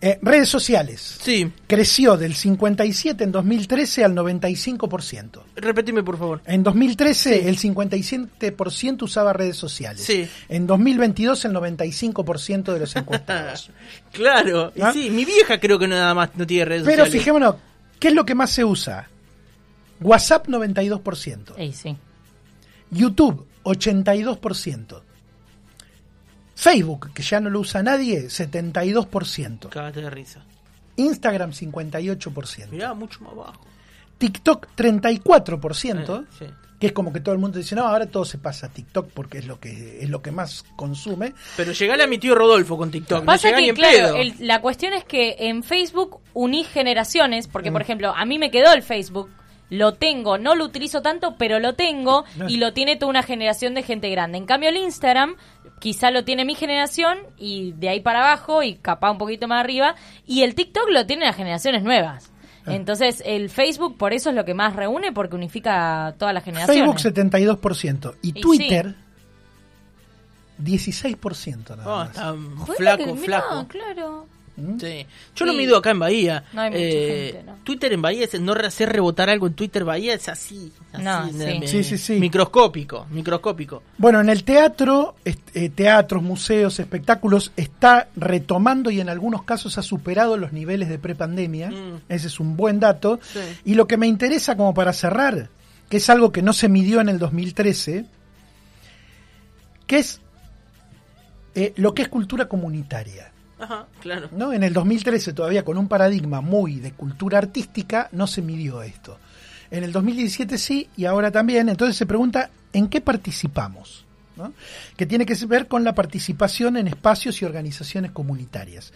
Eh, 0.00 0.18
redes 0.20 0.50
sociales. 0.50 1.18
Sí, 1.22 1.50
Creció 1.66 2.18
del 2.18 2.34
57 2.34 3.24
en 3.24 3.32
2013 3.32 4.04
al 4.04 4.14
95%. 4.14 5.40
repetime 5.56 6.02
por 6.02 6.18
favor. 6.18 6.42
En 6.44 6.62
2013 6.62 7.48
el 7.48 7.56
57% 7.58 9.02
usaba 9.02 9.32
redes 9.32 9.56
sociales. 9.56 10.04
Sí. 10.04 10.28
En 10.50 10.66
2022 10.66 11.46
el 11.46 11.52
95% 11.54 12.72
de 12.74 12.78
los 12.80 12.94
encuestados. 12.96 13.70
claro, 14.12 14.72
y 14.76 14.82
¿Ah? 14.82 14.92
sí, 14.92 15.08
mi 15.08 15.24
vieja 15.24 15.58
creo 15.58 15.78
que 15.78 15.88
nada 15.88 16.12
más 16.12 16.30
no 16.34 16.46
tiene 16.46 16.66
redes 16.66 16.82
Pero 16.84 17.04
sociales. 17.06 17.12
fijémonos, 17.22 17.54
¿qué 17.98 18.08
es 18.08 18.14
lo 18.14 18.26
que 18.26 18.34
más 18.34 18.50
se 18.50 18.64
usa? 18.64 19.08
WhatsApp 20.04 20.46
92%. 20.48 21.54
Ey, 21.56 21.72
sí. 21.72 21.96
YouTube 22.90 23.46
82%. 23.64 25.02
Facebook, 26.54 27.12
que 27.12 27.22
ya 27.22 27.40
no 27.40 27.50
lo 27.50 27.60
usa 27.60 27.82
nadie, 27.82 28.26
72%. 28.28 29.68
Cagate 29.68 30.00
de 30.02 30.10
risa. 30.10 30.44
Instagram 30.96 31.50
58%. 31.52 32.68
Mirá, 32.70 32.94
mucho 32.94 33.20
más 33.24 33.34
bajo. 33.34 33.60
TikTok 34.18 34.68
34%, 34.76 36.22
Eh, 36.22 36.26
sí. 36.38 36.44
que 36.78 36.86
es 36.86 36.92
como 36.92 37.12
que 37.12 37.18
todo 37.20 37.34
el 37.34 37.40
mundo 37.40 37.58
dice, 37.58 37.74
no, 37.74 37.82
ahora 37.88 38.06
todo 38.06 38.24
se 38.24 38.38
pasa 38.38 38.66
a 38.66 38.68
TikTok 38.68 39.08
porque 39.12 39.38
es 39.38 39.46
lo 39.46 39.58
que 39.58 39.98
es 40.02 40.08
lo 40.08 40.22
que 40.22 40.30
más 40.30 40.64
consume. 40.76 41.34
Pero 41.56 41.72
llegale 41.72 42.04
a 42.04 42.06
mi 42.06 42.18
tío 42.18 42.36
Rodolfo 42.36 42.78
con 42.78 42.92
TikTok. 42.92 43.24
Pasa 43.24 43.50
no 43.50 43.56
que, 43.56 43.68
en 43.70 43.74
claro, 43.74 44.14
el- 44.16 44.34
la 44.38 44.60
cuestión 44.60 44.92
es 44.92 45.04
que 45.04 45.34
en 45.40 45.64
Facebook 45.64 46.20
unís 46.32 46.68
generaciones, 46.68 47.48
porque, 47.48 47.70
Mm. 47.70 47.72
por 47.72 47.82
ejemplo, 47.82 48.14
a 48.14 48.24
mí 48.24 48.38
me 48.38 48.52
quedó 48.52 48.72
el 48.72 48.82
Facebook, 48.84 49.28
lo 49.76 49.94
tengo, 49.94 50.38
no 50.38 50.54
lo 50.54 50.64
utilizo 50.64 51.02
tanto, 51.02 51.36
pero 51.36 51.58
lo 51.58 51.74
tengo 51.74 52.24
No. 52.36 52.48
y 52.48 52.56
lo 52.56 52.72
tiene 52.72 52.96
toda 52.96 53.10
una 53.10 53.22
generación 53.22 53.74
de 53.74 53.82
gente 53.82 54.08
grande. 54.10 54.38
En 54.38 54.46
cambio, 54.46 54.68
el 54.70 54.76
Instagram 54.76 55.36
quizá 55.80 56.10
lo 56.10 56.24
tiene 56.24 56.44
mi 56.44 56.54
generación 56.54 57.18
y 57.36 57.72
de 57.72 57.88
ahí 57.90 58.00
para 58.00 58.20
abajo 58.20 58.62
y 58.62 58.76
capaz 58.76 59.10
un 59.10 59.18
poquito 59.18 59.46
más 59.48 59.60
arriba, 59.60 59.94
y 60.26 60.42
el 60.42 60.54
TikTok 60.54 60.88
lo 60.90 61.04
tienen 61.06 61.26
las 61.26 61.36
generaciones 61.36 61.82
nuevas. 61.82 62.30
Ah. 62.66 62.74
Entonces, 62.74 63.22
el 63.26 63.50
Facebook 63.50 63.98
por 63.98 64.14
eso 64.14 64.30
es 64.30 64.36
lo 64.36 64.44
que 64.46 64.54
más 64.54 64.74
reúne, 64.74 65.12
porque 65.12 65.34
unifica 65.36 66.06
a 66.06 66.12
todas 66.12 66.32
las 66.32 66.42
generaciones. 66.44 66.82
Facebook 66.82 66.98
72% 66.98 68.14
y 68.22 68.28
Y 68.28 68.40
Twitter 68.40 68.94
16% 70.62 71.76
nada 71.76 71.84
Oh, 71.92 71.96
más. 71.98 72.08
está 72.10 72.74
flaco, 72.76 73.16
flaco. 73.16 73.66
claro. 73.68 74.26
¿Mm? 74.56 74.78
Sí. 74.78 75.06
Yo 75.34 75.46
lo 75.46 75.52
mido 75.52 75.76
acá 75.76 75.90
en 75.90 75.98
Bahía. 75.98 76.44
No 76.52 76.60
hay 76.60 76.70
mucha 76.70 76.80
Eh, 76.82 77.30
gente, 77.34 77.42
¿no? 77.50 77.58
Twitter 77.64 77.92
en 77.92 78.02
Bahía 78.02 78.24
es 78.24 78.40
no 78.40 78.52
hacer 78.52 78.88
rebotar 78.92 79.28
algo 79.28 79.46
en 79.48 79.54
Twitter 79.54 79.84
Bahía 79.84 80.14
es 80.14 80.28
así. 80.28 80.72
así, 80.92 81.02
No, 81.02 81.28
sí. 81.32 81.66
Sí, 81.66 81.84
sí, 81.84 81.98
sí. 81.98 82.20
Microscópico, 82.20 83.06
microscópico. 83.10 83.82
Bueno, 83.98 84.20
en 84.20 84.28
el 84.28 84.44
teatro, 84.44 85.16
eh, 85.24 85.68
teatros, 85.70 86.22
museos, 86.22 86.78
espectáculos, 86.78 87.50
está 87.56 88.08
retomando 88.14 88.90
y 88.90 89.00
en 89.00 89.08
algunos 89.08 89.42
casos 89.42 89.76
ha 89.78 89.82
superado 89.82 90.36
los 90.36 90.52
niveles 90.52 90.88
de 90.88 90.98
prepandemia. 90.98 91.70
Mm. 91.70 92.00
Ese 92.08 92.28
es 92.28 92.38
un 92.38 92.56
buen 92.56 92.78
dato. 92.78 93.18
Sí. 93.22 93.40
Y 93.64 93.74
lo 93.74 93.88
que 93.88 93.96
me 93.96 94.06
interesa 94.06 94.56
como 94.56 94.72
para 94.72 94.92
cerrar, 94.92 95.48
que 95.88 95.96
es 95.96 96.08
algo 96.10 96.30
que 96.30 96.42
no 96.42 96.52
se 96.52 96.68
midió 96.68 97.00
en 97.00 97.08
el 97.08 97.18
2013, 97.18 98.04
que 99.86 99.98
es 99.98 100.20
eh, 101.56 101.72
lo 101.76 101.92
que 101.94 102.02
es 102.02 102.08
cultura 102.08 102.46
comunitaria. 102.46 103.30
Ajá, 103.58 103.86
claro. 104.00 104.28
¿no? 104.32 104.52
En 104.52 104.62
el 104.62 104.72
2013, 104.72 105.32
todavía 105.32 105.64
con 105.64 105.78
un 105.78 105.88
paradigma 105.88 106.40
muy 106.40 106.80
de 106.80 106.92
cultura 106.92 107.38
artística, 107.38 108.08
no 108.12 108.26
se 108.26 108.42
midió 108.42 108.82
esto. 108.82 109.18
En 109.70 109.84
el 109.84 109.92
2017 109.92 110.58
sí, 110.58 110.88
y 110.96 111.04
ahora 111.04 111.30
también. 111.30 111.68
Entonces 111.68 111.96
se 111.96 112.06
pregunta, 112.06 112.50
¿en 112.72 112.88
qué 112.88 113.00
participamos? 113.00 114.04
¿no? 114.36 114.52
Que 114.96 115.06
tiene 115.06 115.26
que 115.26 115.34
ver 115.46 115.68
con 115.68 115.84
la 115.84 115.94
participación 115.94 116.76
en 116.76 116.88
espacios 116.88 117.40
y 117.40 117.44
organizaciones 117.44 118.10
comunitarias. 118.12 118.92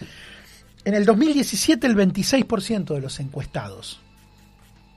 En 0.85 0.95
el 0.95 1.05
2017 1.05 1.87
el 1.87 1.97
26% 1.97 2.95
de 2.95 3.01
los 3.01 3.21
encuestados 3.21 4.01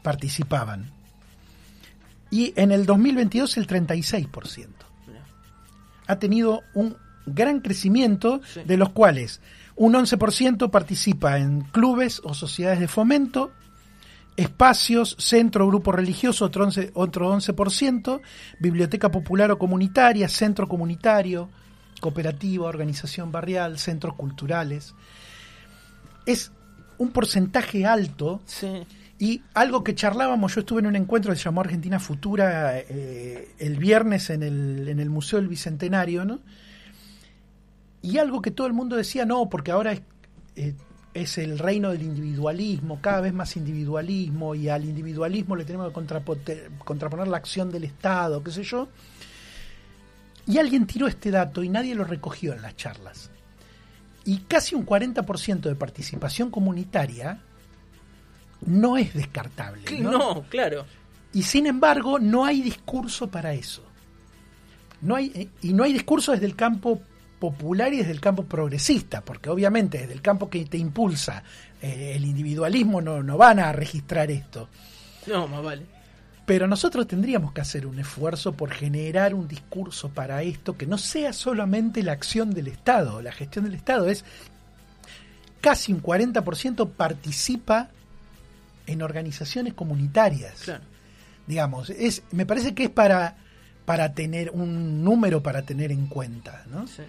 participaban. 0.04 0.92
Y 2.30 2.54
en 2.56 2.72
el 2.72 2.86
2022 2.86 3.58
el 3.58 3.68
36%. 3.68 4.68
Mirá. 5.08 5.26
Ha 6.08 6.16
tenido 6.18 6.64
un 6.74 6.96
gran 7.26 7.60
crecimiento, 7.60 8.42
Sí. 8.54 8.62
de 8.66 8.78
los 8.78 8.90
cuales 8.90 9.42
un 9.76 9.94
11% 9.96 10.70
participa 10.72 11.38
en 11.38 11.62
clubes 11.62 12.22
o 12.24 12.34
sociedades 12.34 12.80
de 12.80 12.88
fomento, 12.88 13.52
espacios, 14.38 15.16
centro, 15.20 15.68
grupo 15.68 15.92
religioso, 15.92 16.46
otro 16.46 16.66
11%, 16.66 16.92
otro 16.94 17.30
11%, 17.32 18.22
biblioteca 18.60 19.12
popular 19.12 19.52
o 19.52 19.58
comunitaria, 19.60 20.28
centro 20.30 20.68
comunitario, 20.68 21.50
cooperativa, 22.00 22.66
organización 22.68 23.32
barrial, 23.32 23.78
centros 23.78 24.16
culturales. 24.16 24.94
Es 26.26 26.52
un 26.98 27.12
porcentaje 27.12 27.86
alto 27.86 28.42
Sí. 28.46 28.84
y 29.20 29.44
algo 29.54 29.84
que 29.84 29.96
charlábamos, 29.96 30.56
yo 30.56 30.62
estuve 30.62 30.80
en 30.82 30.88
un 30.88 30.96
encuentro 30.96 31.32
que 31.32 31.38
se 31.38 31.44
llamó 31.46 31.62
Argentina 31.62 32.00
Futura 32.00 32.78
eh, 32.80 33.54
el 33.60 33.78
viernes 33.78 34.30
en 34.30 34.44
el, 34.44 34.88
en 34.88 35.00
el 35.00 35.10
Museo 35.10 35.40
del 35.40 35.48
Bicentenario, 35.50 36.26
¿no? 36.26 36.40
Y 38.02 38.18
algo 38.18 38.42
que 38.42 38.52
todo 38.52 38.68
el 38.68 38.74
mundo 38.74 38.96
decía, 38.96 39.26
no, 39.26 39.50
porque 39.50 39.72
ahora 39.72 39.92
es, 39.94 40.02
eh, 40.56 40.74
es 41.14 41.38
el 41.38 41.60
reino 41.60 41.90
del 41.92 42.04
individualismo, 42.04 43.00
cada 43.02 43.22
vez 43.22 43.34
más 43.34 43.56
individualismo, 43.58 44.56
y 44.56 44.70
al 44.70 44.86
individualismo 44.86 45.56
le 45.56 45.66
tenemos 45.66 45.92
que 46.46 46.70
contraponer 46.84 47.28
la 47.28 47.38
acción 47.38 47.70
del 47.70 47.84
Estado, 47.84 48.44
qué 48.44 48.52
sé 48.52 48.64
yo. 48.64 48.88
Y 50.48 50.58
alguien 50.58 50.88
tiró 50.88 51.08
este 51.08 51.32
dato 51.32 51.64
y 51.64 51.70
nadie 51.70 51.96
lo 51.96 52.04
recogió 52.04 52.54
en 52.54 52.62
las 52.62 52.76
charlas. 52.76 53.30
Y 54.26 54.40
casi 54.40 54.76
un 54.76 54.86
40% 54.86 55.62
de 55.62 55.76
participación 55.76 56.50
comunitaria 56.50 57.40
no 58.66 58.98
es 58.98 59.14
descartable. 59.14 60.00
¿no? 60.00 60.12
No, 60.12 60.44
claro. 60.50 60.86
Y 61.34 61.44
sin 61.44 61.68
embargo, 61.68 62.20
no 62.20 62.46
hay 62.46 62.62
discurso 62.62 63.30
para 63.30 63.54
eso. 63.54 63.84
No 65.02 65.16
hay, 65.16 65.32
eh, 65.34 65.50
y 65.62 65.74
no 65.74 65.84
hay 65.84 65.94
discurso 65.94 66.32
desde 66.32 66.46
el 66.46 66.56
campo 66.56 67.02
popular 67.42 67.92
y 67.92 67.98
desde 67.98 68.12
el 68.12 68.22
campo 68.22 68.46
progresista, 68.46 69.22
porque 69.22 69.50
obviamente 69.50 69.98
desde 69.98 70.14
el 70.14 70.22
campo 70.22 70.48
que 70.50 70.64
te 70.64 70.78
impulsa 70.78 71.44
eh, 71.82 72.14
el 72.16 72.24
individualismo 72.24 73.02
no, 73.02 73.24
no 73.24 73.36
van 73.36 73.60
a 73.60 73.74
registrar 73.74 74.30
esto. 74.30 74.70
No, 75.26 75.48
más 75.48 75.64
vale. 75.64 75.86
Pero 76.46 76.68
nosotros 76.68 77.08
tendríamos 77.08 77.52
que 77.54 77.62
hacer 77.62 77.88
un 77.88 77.98
esfuerzo 78.00 78.54
por 78.54 78.70
generar 78.72 79.34
un 79.34 79.48
discurso 79.48 80.10
para 80.10 80.44
esto 80.44 80.78
que 80.78 80.86
no 80.86 80.98
sea 80.98 81.34
solamente 81.34 82.04
la 82.04 82.12
acción 82.12 82.54
del 82.54 82.68
Estado, 82.68 83.22
la 83.22 83.32
gestión 83.32 83.66
del 83.66 83.74
Estado, 83.76 84.08
es 84.08 84.24
casi 85.60 85.94
un 85.94 86.02
40% 86.02 86.90
participa 86.92 87.90
en 88.88 89.02
organizaciones 89.02 89.74
comunitarias 89.74 90.62
Claro. 90.62 90.84
digamos, 91.48 91.90
es, 91.90 92.24
me 92.32 92.46
parece 92.46 92.74
que 92.76 92.84
es 92.86 92.90
para, 92.90 93.36
para 93.86 94.14
tener 94.14 94.52
un 94.52 95.04
número 95.04 95.42
para 95.42 95.64
tener 95.64 95.92
en 95.92 96.08
cuenta, 96.08 96.64
¿no? 96.70 96.86
Sí. 96.88 97.04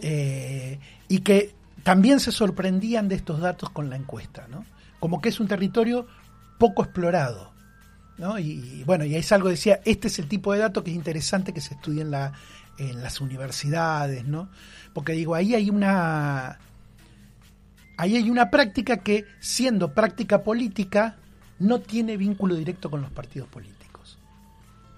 Sí. 0.00 0.08
Eh, 0.08 0.80
y 1.08 1.18
que 1.20 1.54
también 1.82 2.20
se 2.20 2.32
sorprendían 2.32 3.08
de 3.08 3.14
estos 3.14 3.40
datos 3.40 3.70
con 3.70 3.90
la 3.90 3.96
encuesta, 3.96 4.46
¿no? 4.48 4.64
Como 4.98 5.20
que 5.20 5.28
es 5.28 5.40
un 5.40 5.48
territorio 5.48 6.06
poco 6.58 6.82
explorado, 6.82 7.52
¿no? 8.18 8.38
Y, 8.38 8.52
y 8.52 8.84
bueno, 8.84 9.04
y 9.04 9.14
es 9.14 9.30
algo 9.32 9.48
decía, 9.48 9.80
este 9.84 10.08
es 10.08 10.18
el 10.18 10.26
tipo 10.26 10.52
de 10.52 10.60
dato 10.60 10.82
que 10.82 10.90
es 10.90 10.96
interesante 10.96 11.52
que 11.52 11.60
se 11.60 11.74
estudie 11.74 12.02
en, 12.02 12.10
la, 12.10 12.32
en 12.78 13.02
las 13.02 13.20
universidades, 13.20 14.24
¿no? 14.24 14.48
Porque 14.92 15.12
digo, 15.12 15.34
ahí 15.34 15.54
hay 15.54 15.70
una 15.70 16.58
ahí 17.96 18.16
hay 18.16 18.30
una 18.30 18.50
práctica 18.50 18.98
que, 18.98 19.24
siendo 19.40 19.94
práctica 19.94 20.42
política, 20.42 21.16
no 21.58 21.80
tiene 21.80 22.16
vínculo 22.16 22.54
directo 22.54 22.90
con 22.90 23.00
los 23.00 23.10
partidos 23.10 23.48
políticos. 23.48 24.18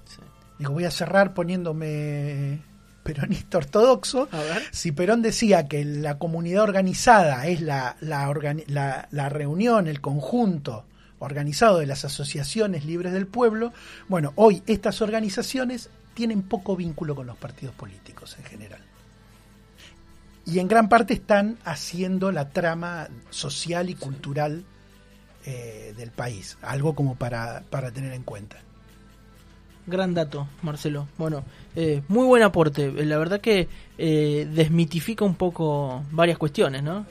Sí. 0.05 0.21
Digo, 0.59 0.73
voy 0.73 0.85
a 0.85 0.91
cerrar 0.91 1.35
poniéndome 1.35 2.61
peronista 3.12 3.59
ortodoxo. 3.59 4.29
Si 4.71 4.92
Perón 4.92 5.23
decía 5.23 5.66
que 5.66 5.85
la 5.85 6.18
comunidad 6.18 6.62
organizada 6.64 7.47
es 7.47 7.61
la, 7.61 7.97
la, 8.01 8.29
organi- 8.29 8.66
la- 8.66 9.09
la 9.11 9.29
reunión, 9.29 9.88
el 9.88 10.01
conjunto 10.01 10.85
organizado 11.21 11.79
de 11.79 11.87
las 11.87 12.05
asociaciones 12.05 12.85
libres 12.85 13.12
del 13.12 13.27
pueblo, 13.27 13.73
bueno, 14.09 14.33
hoy 14.37 14.62
estas 14.66 15.01
organizaciones 15.03 15.88
tienen 16.15 16.42
poco 16.42 16.77
vínculo 16.77 17.15
con 17.15 17.27
los 17.27 17.37
partidos 17.37 17.75
políticos 17.75 18.37
en 18.38 18.44
general. 18.44 18.81
Y 20.46 20.59
en 20.61 20.69
gran 20.69 20.88
parte 20.88 21.15
están 21.15 21.59
haciendo 21.65 22.31
la 22.33 22.48
trama 22.50 23.09
social 23.31 23.90
y 23.90 23.94
cultural 23.94 24.65
eh, 25.44 25.94
del 25.96 26.11
país, 26.11 26.56
algo 26.63 26.94
como 26.94 27.17
para, 27.17 27.63
para 27.71 27.90
tener 27.90 28.13
en 28.13 28.23
cuenta. 28.23 28.56
Gran 29.89 30.15
dato, 30.15 30.47
Marcelo. 30.63 31.09
Bueno, 31.17 31.45
eh, 31.75 32.03
muy 32.09 32.27
buen 32.27 32.43
aporte. 32.43 32.93
La 33.05 33.19
verdad 33.19 33.41
que 33.41 33.69
eh, 33.97 34.49
desmitifica 34.53 35.25
un 35.25 35.35
poco 35.35 36.05
varias 36.11 36.39
cuestiones, 36.39 36.83
¿no? 36.83 37.07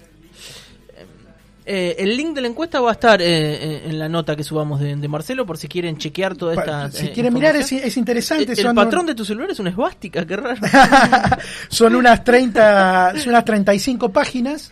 Eh, 1.69 2.01
el 2.01 2.15
link 2.15 2.33
de 2.33 2.39
la 2.39 2.47
encuesta 2.47 2.79
va 2.79 2.91
a 2.91 2.93
estar 2.93 3.21
eh, 3.21 3.25
eh, 3.27 3.81
en 3.87 3.99
la 3.99 4.07
nota 4.07 4.37
que 4.37 4.43
subamos 4.45 4.79
de, 4.79 4.95
Marcelo 5.09 5.45
por 5.45 5.57
si 5.57 5.67
quieren 5.67 5.97
chequear 5.97 6.33
toda 6.37 6.53
esta. 6.53 6.85
Eh, 6.85 6.91
si 6.93 7.07
quieren 7.09 7.33
mirar, 7.33 7.57
es, 7.57 7.97
interesante. 7.97 8.53
El, 8.53 8.73
patrón 8.73 9.05
de 9.05 9.13
tu 9.13 9.25
celular 9.25 9.51
es 9.51 9.59
una 9.59 9.71
esvástica, 9.71 10.25
qué 10.25 10.37
raro. 10.37 10.55
son, 11.67 11.93
unas 11.95 12.23
30, 12.23 13.15
son 13.17 13.29
unas 13.29 13.43
35 13.43 14.13
páginas. 14.13 14.71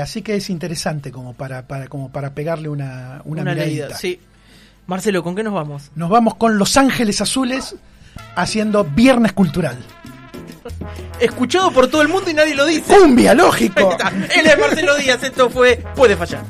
así 0.00 0.22
que 0.22 0.34
es 0.34 0.50
interesante 0.50 1.12
como 1.12 1.32
para, 1.34 1.64
para, 1.68 1.86
como 1.86 2.10
para 2.10 2.34
pegarle 2.34 2.68
una, 2.68 3.22
una, 3.24 3.42
una 3.42 3.94
sí. 3.94 4.18
Marcelo, 4.86 5.22
¿con 5.22 5.34
qué 5.34 5.42
nos 5.42 5.54
vamos? 5.54 5.90
Nos 5.94 6.10
vamos 6.10 6.34
con 6.34 6.58
Los 6.58 6.76
Ángeles 6.76 7.20
Azules 7.20 7.76
haciendo 8.34 8.84
Viernes 8.84 9.32
Cultural. 9.32 9.78
Escuchado 11.20 11.70
por 11.70 11.88
todo 11.88 12.02
el 12.02 12.08
mundo 12.08 12.30
y 12.30 12.34
nadie 12.34 12.54
lo 12.54 12.66
dice. 12.66 12.94
¡Cumbia, 12.94 13.34
lógico! 13.34 13.96
Él 14.34 14.46
es 14.46 14.58
Marcelo 14.58 14.96
Díaz, 14.96 15.22
esto 15.22 15.48
fue 15.50 15.82
Puede 15.94 16.16
Fallar. 16.16 16.42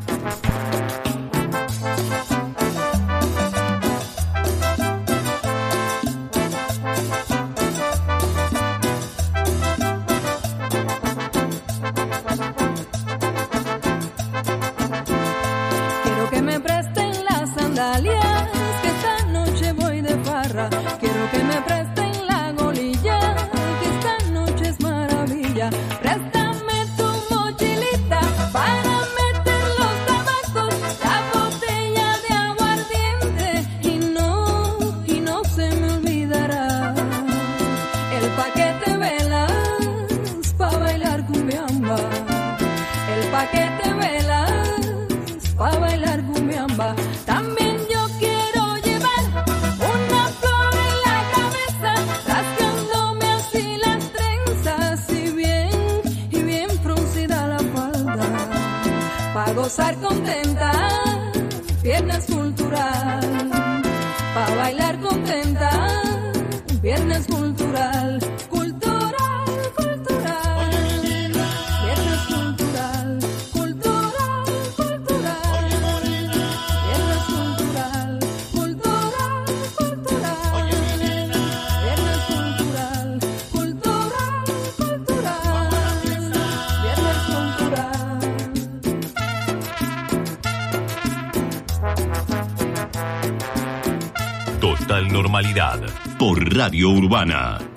Radio 96.72 96.88
Urbana. 96.88 97.71